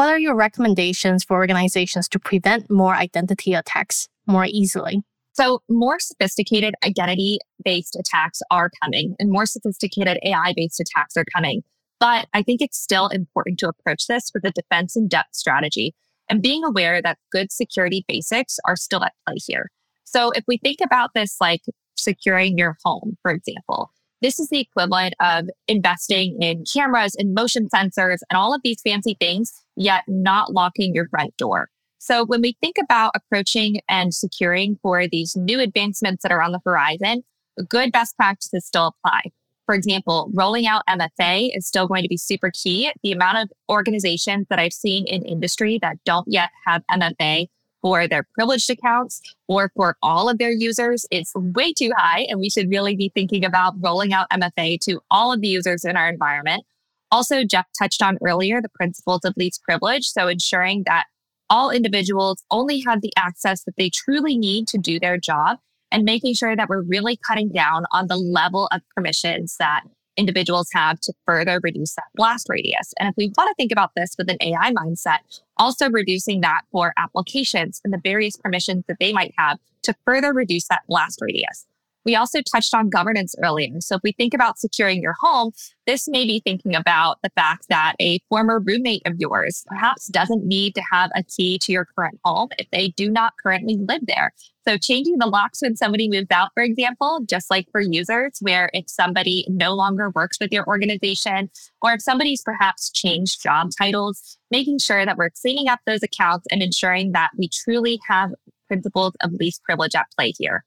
What 0.00 0.08
are 0.08 0.18
your 0.18 0.34
recommendations 0.34 1.24
for 1.24 1.36
organizations 1.36 2.08
to 2.08 2.18
prevent 2.18 2.70
more 2.70 2.94
identity 2.94 3.52
attacks 3.52 4.08
more 4.26 4.46
easily? 4.46 5.02
So, 5.34 5.60
more 5.68 6.00
sophisticated 6.00 6.72
identity 6.82 7.38
based 7.62 7.96
attacks 7.96 8.40
are 8.50 8.70
coming, 8.82 9.14
and 9.20 9.28
more 9.30 9.44
sophisticated 9.44 10.18
AI 10.24 10.54
based 10.56 10.80
attacks 10.80 11.18
are 11.18 11.26
coming. 11.36 11.64
But 11.98 12.28
I 12.32 12.42
think 12.42 12.62
it's 12.62 12.80
still 12.80 13.08
important 13.08 13.58
to 13.58 13.68
approach 13.68 14.06
this 14.06 14.30
with 14.32 14.42
a 14.46 14.52
defense 14.52 14.96
in 14.96 15.06
depth 15.06 15.34
strategy 15.34 15.94
and 16.30 16.40
being 16.40 16.64
aware 16.64 17.02
that 17.02 17.18
good 17.30 17.52
security 17.52 18.02
basics 18.08 18.58
are 18.64 18.76
still 18.76 19.04
at 19.04 19.12
play 19.26 19.36
here. 19.46 19.70
So, 20.04 20.30
if 20.30 20.44
we 20.48 20.56
think 20.56 20.78
about 20.82 21.10
this 21.14 21.36
like 21.42 21.60
securing 21.98 22.56
your 22.56 22.78
home, 22.86 23.18
for 23.20 23.32
example, 23.32 23.90
this 24.20 24.38
is 24.38 24.48
the 24.48 24.60
equivalent 24.60 25.14
of 25.20 25.48
investing 25.68 26.40
in 26.42 26.64
cameras 26.64 27.14
and 27.14 27.34
motion 27.34 27.68
sensors 27.68 28.18
and 28.28 28.36
all 28.36 28.54
of 28.54 28.60
these 28.62 28.82
fancy 28.82 29.16
things, 29.20 29.64
yet 29.76 30.04
not 30.06 30.52
locking 30.52 30.94
your 30.94 31.08
front 31.08 31.36
door. 31.36 31.68
So 31.98 32.24
when 32.24 32.40
we 32.40 32.56
think 32.62 32.76
about 32.82 33.12
approaching 33.14 33.80
and 33.88 34.14
securing 34.14 34.78
for 34.82 35.06
these 35.06 35.36
new 35.36 35.60
advancements 35.60 36.22
that 36.22 36.32
are 36.32 36.40
on 36.40 36.52
the 36.52 36.60
horizon, 36.64 37.24
good 37.68 37.92
best 37.92 38.16
practices 38.16 38.64
still 38.66 38.94
apply. 39.04 39.22
For 39.66 39.74
example, 39.74 40.30
rolling 40.34 40.66
out 40.66 40.82
MFA 40.88 41.50
is 41.54 41.66
still 41.66 41.86
going 41.86 42.02
to 42.02 42.08
be 42.08 42.16
super 42.16 42.50
key. 42.50 42.90
The 43.02 43.12
amount 43.12 43.38
of 43.38 43.52
organizations 43.70 44.46
that 44.50 44.58
I've 44.58 44.72
seen 44.72 45.06
in 45.06 45.24
industry 45.24 45.78
that 45.82 45.98
don't 46.04 46.26
yet 46.26 46.50
have 46.66 46.82
MFA 46.90 47.48
for 47.82 48.06
their 48.06 48.26
privileged 48.34 48.70
accounts 48.70 49.20
or 49.48 49.70
for 49.74 49.96
all 50.02 50.28
of 50.28 50.38
their 50.38 50.52
users 50.52 51.06
It's 51.10 51.32
way 51.34 51.72
too 51.72 51.90
high. 51.96 52.26
And 52.28 52.40
we 52.40 52.50
should 52.50 52.70
really 52.70 52.96
be 52.96 53.10
thinking 53.14 53.44
about 53.44 53.74
rolling 53.80 54.12
out 54.12 54.28
MFA 54.30 54.78
to 54.80 55.00
all 55.10 55.32
of 55.32 55.40
the 55.40 55.48
users 55.48 55.84
in 55.84 55.96
our 55.96 56.08
environment. 56.08 56.64
Also, 57.10 57.44
Jef 57.44 57.66
touched 57.76 58.02
on 58.02 58.18
earlier 58.24 58.60
the 58.60 58.68
principles 58.68 59.24
of 59.24 59.34
least 59.36 59.62
privilege. 59.62 60.06
So 60.06 60.28
ensuring 60.28 60.84
that 60.86 61.06
all 61.48 61.70
individuals 61.70 62.44
only 62.50 62.80
have 62.86 63.00
the 63.00 63.12
access 63.16 63.64
that 63.64 63.74
they 63.76 63.90
truly 63.90 64.38
need 64.38 64.68
to 64.68 64.78
do 64.78 65.00
their 65.00 65.18
job 65.18 65.58
and 65.90 66.04
making 66.04 66.34
sure 66.34 66.54
that 66.54 66.68
we're 66.68 66.82
really 66.82 67.18
cutting 67.26 67.50
down 67.50 67.84
on 67.90 68.06
the 68.06 68.16
level 68.16 68.68
of 68.70 68.80
permissions 68.94 69.56
that 69.58 69.82
individuals 70.16 70.68
have 70.72 71.00
to 71.00 71.12
further 71.26 71.60
reduce 71.62 71.94
that 71.94 72.04
blast 72.14 72.46
radius. 72.48 72.92
And 72.98 73.08
if 73.08 73.14
we 73.16 73.32
want 73.36 73.48
to 73.48 73.54
think 73.56 73.72
about 73.72 73.90
this 73.96 74.14
with 74.16 74.30
an 74.30 74.36
AI 74.40 74.72
mindset, 74.72 75.18
Also 75.60 75.90
reducing 75.90 76.40
that 76.40 76.62
for 76.72 76.94
applications 76.96 77.82
and 77.84 77.92
the 77.92 78.00
various 78.02 78.36
permissions 78.36 78.82
that 78.88 78.96
they 78.98 79.12
might 79.12 79.34
have 79.36 79.58
to 79.82 79.94
further 80.06 80.32
reduce 80.32 80.66
that 80.68 80.82
blast 80.88 81.18
radius. 81.20 81.66
We 82.06 82.16
also 82.16 82.40
touched 82.40 82.72
on 82.72 82.88
governance 82.88 83.34
earlier. 83.44 83.78
So 83.80 83.96
if 83.96 84.00
we 84.02 84.12
think 84.12 84.32
about 84.32 84.58
securing 84.58 85.02
your 85.02 85.14
home, 85.20 85.52
this 85.86 86.08
may 86.08 86.24
be 86.24 86.40
thinking 86.40 86.74
about 86.74 87.18
the 87.22 87.28
fact 87.36 87.66
that 87.68 87.94
a 88.00 88.20
former 88.30 88.58
roommate 88.58 89.02
of 89.04 89.16
yours 89.18 89.64
perhaps 89.68 90.06
doesn't 90.08 90.44
need 90.44 90.74
to 90.76 90.82
have 90.90 91.10
a 91.14 91.22
key 91.22 91.58
to 91.58 91.72
your 91.72 91.86
current 91.94 92.18
home 92.24 92.48
if 92.58 92.70
they 92.70 92.88
do 92.88 93.10
not 93.10 93.34
currently 93.42 93.76
live 93.76 94.06
there. 94.06 94.32
So 94.66 94.76
changing 94.76 95.18
the 95.18 95.26
locks 95.26 95.62
when 95.62 95.76
somebody 95.76 96.08
moves 96.08 96.30
out, 96.30 96.50
for 96.52 96.62
example, 96.62 97.20
just 97.28 97.50
like 97.50 97.66
for 97.72 97.80
users, 97.80 98.38
where 98.40 98.70
if 98.74 98.88
somebody 98.88 99.46
no 99.48 99.74
longer 99.74 100.10
works 100.10 100.38
with 100.40 100.52
your 100.52 100.66
organization, 100.66 101.50
or 101.80 101.94
if 101.94 102.02
somebody's 102.02 102.42
perhaps 102.42 102.90
changed 102.90 103.42
job 103.42 103.70
titles, 103.78 104.36
making 104.50 104.78
sure 104.78 105.06
that 105.06 105.16
we're 105.16 105.30
cleaning 105.30 105.68
up 105.68 105.80
those 105.86 106.02
accounts 106.02 106.46
and 106.50 106.62
ensuring 106.62 107.12
that 107.12 107.30
we 107.38 107.48
truly 107.48 108.00
have 108.06 108.32
principles 108.68 109.14
of 109.22 109.32
least 109.32 109.62
privilege 109.64 109.94
at 109.94 110.06
play 110.16 110.32
here. 110.38 110.64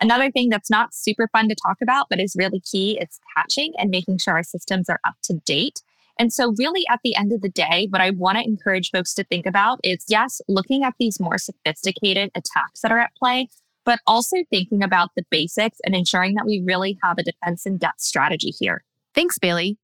Another 0.00 0.30
thing 0.30 0.50
that's 0.50 0.68
not 0.70 0.94
super 0.94 1.28
fun 1.32 1.48
to 1.48 1.54
talk 1.54 1.78
about, 1.80 2.08
but 2.10 2.20
is 2.20 2.36
really 2.36 2.60
key, 2.60 2.98
is 3.00 3.18
patching 3.34 3.72
and 3.78 3.90
making 3.90 4.18
sure 4.18 4.34
our 4.34 4.42
systems 4.42 4.90
are 4.90 5.00
up 5.06 5.14
to 5.22 5.34
date. 5.46 5.82
And 6.18 6.32
so, 6.32 6.54
really, 6.58 6.84
at 6.90 7.00
the 7.04 7.14
end 7.14 7.32
of 7.32 7.42
the 7.42 7.48
day, 7.48 7.88
what 7.90 8.00
I 8.00 8.10
want 8.10 8.38
to 8.38 8.44
encourage 8.44 8.90
folks 8.90 9.14
to 9.14 9.24
think 9.24 9.46
about 9.46 9.80
is 9.82 10.04
yes, 10.08 10.40
looking 10.48 10.82
at 10.82 10.94
these 10.98 11.20
more 11.20 11.38
sophisticated 11.38 12.30
attacks 12.34 12.80
that 12.80 12.92
are 12.92 12.98
at 12.98 13.14
play, 13.16 13.48
but 13.84 14.00
also 14.06 14.38
thinking 14.50 14.82
about 14.82 15.10
the 15.16 15.24
basics 15.30 15.78
and 15.84 15.94
ensuring 15.94 16.34
that 16.34 16.46
we 16.46 16.62
really 16.64 16.98
have 17.02 17.18
a 17.18 17.22
defense 17.22 17.66
in 17.66 17.78
depth 17.78 18.00
strategy 18.00 18.52
here. 18.58 18.84
Thanks, 19.14 19.38
Bailey. 19.38 19.78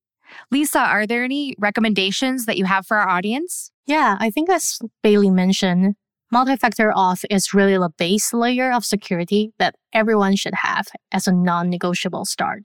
Lisa, 0.50 0.80
are 0.80 1.06
there 1.06 1.24
any 1.24 1.54
recommendations 1.58 2.46
that 2.46 2.56
you 2.56 2.64
have 2.64 2.86
for 2.86 2.96
our 2.96 3.08
audience? 3.08 3.70
Yeah, 3.86 4.16
I 4.20 4.30
think 4.30 4.48
as 4.48 4.78
Bailey 5.02 5.30
mentioned, 5.30 5.96
multi-factor 6.32 6.92
auth 6.96 7.24
is 7.30 7.54
really 7.54 7.76
the 7.76 7.90
base 7.98 8.32
layer 8.32 8.72
of 8.72 8.84
security 8.84 9.52
that 9.58 9.76
everyone 9.92 10.34
should 10.34 10.54
have 10.54 10.88
as 11.12 11.28
a 11.28 11.32
non-negotiable 11.32 12.24
start, 12.24 12.64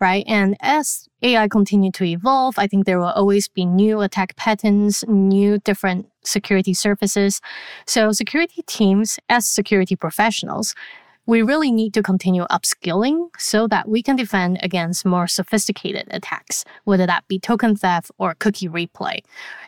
right? 0.00 0.24
And 0.28 0.56
as 0.60 1.08
AI 1.22 1.48
continue 1.48 1.90
to 1.92 2.04
evolve, 2.04 2.58
I 2.58 2.66
think 2.66 2.84
there 2.84 2.98
will 2.98 3.06
always 3.06 3.48
be 3.48 3.64
new 3.64 4.02
attack 4.02 4.36
patterns, 4.36 5.02
new 5.08 5.58
different 5.58 6.06
security 6.24 6.74
surfaces. 6.74 7.40
So 7.86 8.12
security 8.12 8.62
teams 8.66 9.18
as 9.28 9.48
security 9.48 9.96
professionals 9.96 10.74
we 11.26 11.42
really 11.42 11.72
need 11.72 11.92
to 11.94 12.02
continue 12.02 12.46
upskilling 12.50 13.28
so 13.36 13.66
that 13.68 13.88
we 13.88 14.02
can 14.02 14.16
defend 14.16 14.58
against 14.62 15.04
more 15.04 15.26
sophisticated 15.26 16.06
attacks, 16.10 16.64
whether 16.84 17.06
that 17.06 17.26
be 17.28 17.38
token 17.38 17.76
theft 17.76 18.10
or 18.18 18.34
cookie 18.34 18.68
replay. 18.68 19.18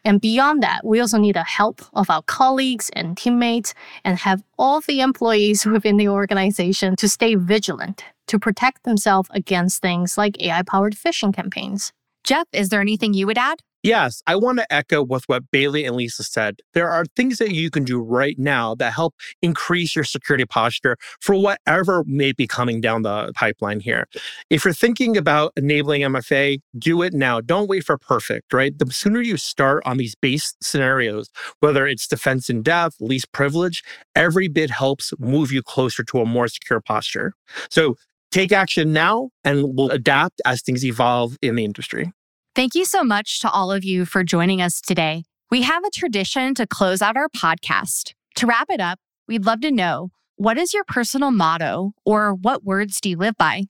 And 0.05 0.21
beyond 0.21 0.63
that, 0.63 0.85
we 0.85 1.01
also 1.01 1.19
need 1.19 1.35
the 1.35 1.45
help 1.45 1.83
of 1.95 2.09
our 2.11 2.23
colleagues 2.23 2.91
and 2.95 3.17
teammates 3.17 3.75
and 4.05 4.19
have 4.19 4.43
all 4.59 4.81
the 4.81 5.01
employees 5.01 5.67
within 5.67 5.97
the 5.97 6.09
organization 6.09 6.97
to 6.97 7.09
stay 7.09 7.35
vigilant 7.35 8.05
to 8.29 8.39
protect 8.39 8.85
themselves 8.85 9.29
against 9.33 9.83
things 9.83 10.17
like 10.17 10.41
AI 10.41 10.63
powered 10.63 10.95
phishing 10.95 11.35
campaigns. 11.35 11.93
Jef, 12.25 12.47
is 12.53 12.69
there 12.69 12.81
anything 12.81 13.15
you 13.15 13.27
would 13.27 13.39
add? 13.39 13.63
Yes, 13.85 14.23
I 14.27 14.35
want 14.35 14.59
to 14.59 14.73
echo 14.73 15.05
with 15.05 15.23
what 15.29 15.51
Bailey 15.53 15.85
and 15.85 15.95
Lisa 15.95 16.25
said. 16.25 16.57
There 16.75 16.91
are 16.91 17.05
things 17.15 17.39
that 17.39 17.53
you 17.53 17.71
can 17.71 17.85
do 17.85 18.01
right 18.01 18.37
now 18.37 18.75
that 18.75 18.93
help 18.93 19.15
increase 19.41 19.95
your 19.95 20.05
security 20.05 20.45
posture 20.45 20.97
for 21.21 21.37
whatever 21.37 22.03
may 22.05 22.33
be 22.33 22.49
coming 22.49 22.81
down 22.81 23.03
the 23.03 23.33
pipeline 23.37 23.79
here. 23.79 24.09
If 24.51 24.65
you're 24.65 24.75
thinking 24.75 25.17
about 25.17 25.53
enabling 25.57 26.03
MFA, 26.03 26.61
do 26.77 27.03
it 27.03 27.13
now. 27.13 27.41
Don't 27.41 27.69
wait 27.69 27.85
for 27.85 27.97
perfect, 27.97 28.53
right? 28.53 28.77
The 28.77 28.91
sooner 28.91 29.21
you 29.21 29.37
start 29.37 29.85
on 29.87 29.97
these 29.97 30.17
base 30.17 30.55
scenarios, 30.61 31.31
whether 31.61 31.87
it's 31.87 32.09
defense 32.09 32.51
in 32.51 32.63
depth, 32.63 32.97
least 32.99 33.31
privilege, 33.31 33.85
every 34.17 34.49
bit 34.49 34.71
helps 34.71 35.13
move 35.21 35.53
you 35.53 35.63
closer 35.63 36.03
to 36.03 36.21
a 36.21 36.27
more 36.27 36.49
secure 36.49 36.81
posture. 36.81 37.33
So 37.71 37.95
take 38.33 38.51
action 38.51 38.93
now 38.93 39.31
and 39.45 39.77
we'll 39.77 39.91
adapt 39.91 40.43
as 40.45 40.63
things 40.63 40.85
evolve 40.85 41.37
in 41.43 41.55
the 41.55 41.65
industry. 41.65 42.13
Thank 42.59 42.75
you 42.75 42.85
so 42.85 43.05
much 43.05 43.39
to 43.43 43.49
all 43.49 43.71
of 43.71 43.85
you 43.85 44.05
for 44.05 44.25
joining 44.25 44.61
us 44.61 44.81
today. 44.81 45.23
We 45.49 45.63
have 45.63 45.85
a 45.85 45.91
tradition 45.91 46.57
to 46.57 46.67
close 46.67 47.01
out 47.01 47.17
our 47.17 47.29
podcast. 47.29 48.15
To 48.35 48.49
wrap 48.49 48.67
it 48.69 48.81
up, 48.81 48.99
we'd 49.29 49.47
love 49.47 49.61
to 49.61 49.71
know 49.71 50.11
what 50.35 50.59
is 50.59 50.75
your 50.75 50.83
personal 50.83 51.31
motto 51.31 51.93
or 52.05 52.35
what 52.35 52.65
words 52.65 53.01
do 53.01 53.11
you 53.11 53.17
live 53.17 53.37
by? 53.37 53.67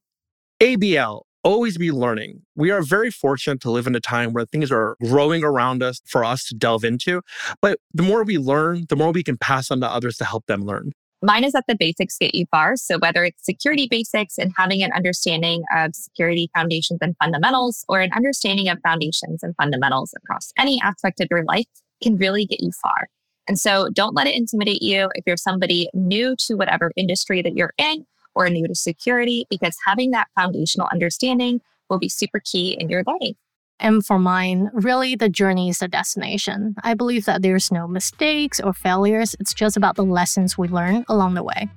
ABL, 0.63 1.21
always 1.45 1.77
be 1.77 1.93
learning. 1.93 2.41
We 2.57 2.71
are 2.71 2.81
very 2.81 3.11
fortunate 3.11 3.61
to 3.61 3.71
live 3.71 3.87
in 3.87 3.95
a 3.95 4.01
time 4.01 4.33
where 4.33 4.47
things 4.47 4.73
are 4.73 4.97
growing 5.05 5.45
around 5.45 5.83
us 5.83 6.01
for 6.07 6.25
us 6.25 6.47
to 6.47 6.55
delve 6.55 6.83
into. 6.83 7.21
But 7.61 7.81
the 7.93 8.03
more 8.03 8.25
we 8.25 8.39
learn, 8.39 8.87
the 8.89 8.97
more 8.97 9.13
we 9.13 9.23
can 9.23 9.37
pass 9.37 9.71
on 9.71 9.81
to 9.81 9.87
others 9.87 10.17
to 10.17 10.25
help 10.25 10.47
them 10.47 10.63
learn. 10.63 10.93
Mine 11.21 11.43
is 11.43 11.53
that 11.53 11.65
the 11.67 11.75
basics 11.75 12.17
get 12.17 12.35
you 12.35 12.47
far. 12.51 12.77
So 12.77 12.99
whether 12.99 13.25
it's 13.25 13.45
security 13.45 13.89
basics 13.91 14.39
and 14.39 14.53
having 14.57 14.83
an 14.83 14.93
understanding 14.93 15.65
of 15.75 15.95
security 15.95 16.49
foundations 16.55 17.01
and 17.03 17.17
fundamentals 17.21 17.85
or 17.89 18.01
an 18.01 18.13
understanding 18.13 18.69
of 18.69 18.79
foundations 18.83 19.43
and 19.43 19.57
fundamentals 19.57 20.15
across 20.17 20.53
any 20.57 20.81
aspect 20.81 21.21
of 21.21 21.27
your 21.31 21.45
life 21.45 21.67
can 22.03 22.17
really 22.17 22.47
get 22.47 22.61
you 22.61 22.71
far. 22.71 23.09
And 23.49 23.59
so 23.59 23.89
don't 23.93 24.15
let 24.15 24.29
it 24.29 24.37
intimidate 24.37 24.83
you 24.83 25.09
if 25.15 25.25
you're 25.27 25.37
somebody 25.37 25.89
new 25.93 26.37
to 26.47 26.55
whatever 26.55 26.93
industry 26.97 27.43
that 27.43 27.55
you're 27.55 27.73
in 27.79 28.07
or 28.35 28.49
new 28.49 28.69
to 28.69 28.75
security, 28.75 29.47
because 29.51 29.77
having 29.87 30.13
that 30.13 30.29
foundational 30.37 30.89
understanding 30.93 31.61
will 31.91 31.99
be 31.99 32.09
super 32.09 32.41
key 32.45 32.77
in 32.79 32.89
your 32.89 33.03
life. 33.05 33.35
And 33.81 34.05
for 34.05 34.19
mine, 34.19 34.71
really 34.73 35.15
the 35.15 35.29
journey 35.29 35.69
is 35.69 35.79
the 35.79 35.89
destination. 35.89 36.75
I 36.83 36.95
believe 36.95 37.27
that 37.27 37.43
there's 37.43 37.71
no 37.71 37.87
mistakes 37.87 38.61
or 38.61 38.73
failures. 38.73 39.37
It's 39.39 39.55
just 39.55 39.77
about 39.77 39.97
the 39.97 40.05
lessons 40.05 40.59
we 40.59 40.69
learn 40.69 41.05
along 41.09 41.35
the 41.35 41.43
way. 41.43 41.69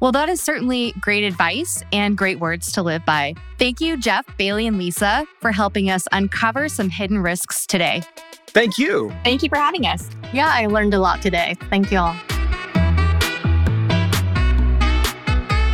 Well, 0.00 0.12
that 0.12 0.28
is 0.28 0.42
certainly 0.42 0.92
great 1.00 1.24
advice 1.24 1.82
and 1.92 2.18
great 2.18 2.38
words 2.38 2.70
to 2.72 2.82
live 2.82 3.04
by. 3.06 3.34
Thank 3.58 3.80
you, 3.80 3.96
Jef, 3.96 4.26
Bailey, 4.36 4.66
and 4.66 4.76
Lisa, 4.76 5.26
for 5.40 5.52
helping 5.52 5.88
us 5.88 6.06
uncover 6.12 6.68
some 6.68 6.90
hidden 6.90 7.18
risks 7.22 7.66
today. 7.66 8.02
Thank 8.48 8.76
you. 8.76 9.10
Thank 9.24 9.42
you 9.42 9.48
for 9.48 9.56
having 9.56 9.86
us. 9.86 10.10
Yeah, 10.32 10.50
I 10.52 10.66
learned 10.66 10.94
a 10.94 10.98
lot 10.98 11.22
today. 11.22 11.56
Thank 11.70 11.90
you 11.90 11.98
all. 11.98 12.14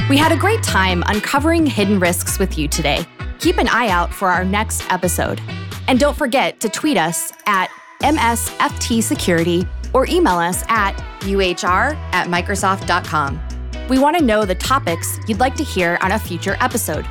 We 0.09 0.17
had 0.17 0.31
a 0.31 0.37
great 0.37 0.63
time 0.63 1.03
uncovering 1.07 1.65
hidden 1.67 1.99
risks 1.99 2.39
with 2.39 2.59
you 2.59 2.69
today. 2.69 3.07
Keep 3.39 3.59
an 3.59 3.67
eye 3.69 3.89
out 3.89 4.13
for 4.13 4.29
our 4.29 4.45
next 4.45 4.85
episode. 4.93 5.41
And 5.89 5.99
don't 5.99 6.17
forget 6.17 6.61
to 6.61 6.69
tweet 6.69 6.97
us 6.97 7.33
at 7.47 7.71
MSFT 8.03 9.03
Security 9.03 9.67
or 9.93 10.07
email 10.07 10.39
us 10.39 10.65
at 10.69 10.93
uhr 11.23 11.95
at 12.13 12.29
Microsoft.com. 12.29 13.41
We 13.89 13.99
want 13.99 14.17
to 14.17 14.25
know 14.25 14.45
the 14.45 14.55
topics 14.55 15.19
you'd 15.27 15.41
like 15.41 15.55
to 15.57 15.65
hear 15.65 15.99
on 16.01 16.13
a 16.13 16.19
future 16.19 16.57
episode. 16.61 17.07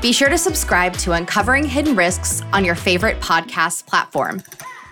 Be 0.00 0.12
sure 0.12 0.28
to 0.28 0.38
subscribe 0.38 0.94
to 0.94 1.12
Uncovering 1.12 1.64
Hidden 1.64 1.94
Risks 1.94 2.42
on 2.52 2.64
your 2.64 2.74
favorite 2.74 3.20
podcast 3.20 3.86
platform. 3.86 4.42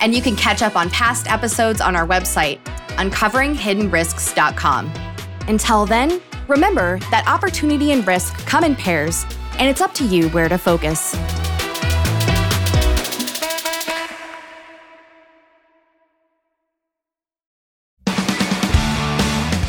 And 0.01 0.15
you 0.15 0.23
can 0.23 0.37
catch 0.37 0.63
up 0.63 0.77
on 0.77 0.89
past 0.91 1.29
episodes 1.31 1.81
on 1.81 1.97
our 1.97 2.07
website, 2.07 2.63
uncoveringhiddenrisks.com. 2.97 4.93
Until 5.49 5.87
then, 5.87 6.21
remember 6.47 6.99
that 7.11 7.27
opportunity 7.27 7.93
and 7.93 8.07
risk 8.07 8.35
come 8.47 8.63
in 8.65 8.77
pairs, 8.77 9.25
and 9.59 9.69
it's 9.69 9.81
up 9.81 9.93
to 9.95 10.05
you 10.05 10.29
where 10.31 10.49
to 10.49 10.59
focus. 10.59 11.17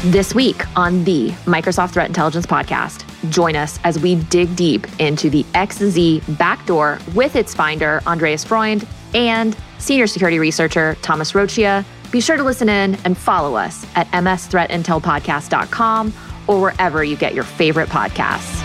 This 0.05 0.33
week 0.33 0.63
on 0.75 1.03
the 1.03 1.29
Microsoft 1.45 1.91
Threat 1.91 2.07
Intelligence 2.07 2.47
Podcast, 2.47 3.05
join 3.29 3.55
us 3.55 3.79
as 3.83 3.99
we 3.99 4.15
dig 4.15 4.55
deep 4.55 4.87
into 4.99 5.29
the 5.29 5.43
XZ 5.53 6.39
backdoor 6.39 6.97
with 7.13 7.35
its 7.35 7.53
finder, 7.53 8.01
Andres 8.07 8.43
Freund, 8.43 8.87
and 9.13 9.55
senior 9.77 10.07
security 10.07 10.39
researcher, 10.39 10.97
Thomas 11.03 11.33
Roccia. 11.33 11.85
Be 12.09 12.19
sure 12.19 12.35
to 12.35 12.41
listen 12.41 12.67
in 12.67 12.95
and 13.05 13.15
follow 13.15 13.53
us 13.53 13.85
at 13.95 14.07
msthreatintelpodcast.com 14.07 16.13
or 16.47 16.59
wherever 16.59 17.03
you 17.03 17.15
get 17.15 17.35
your 17.35 17.43
favorite 17.43 17.89
podcasts. 17.89 18.60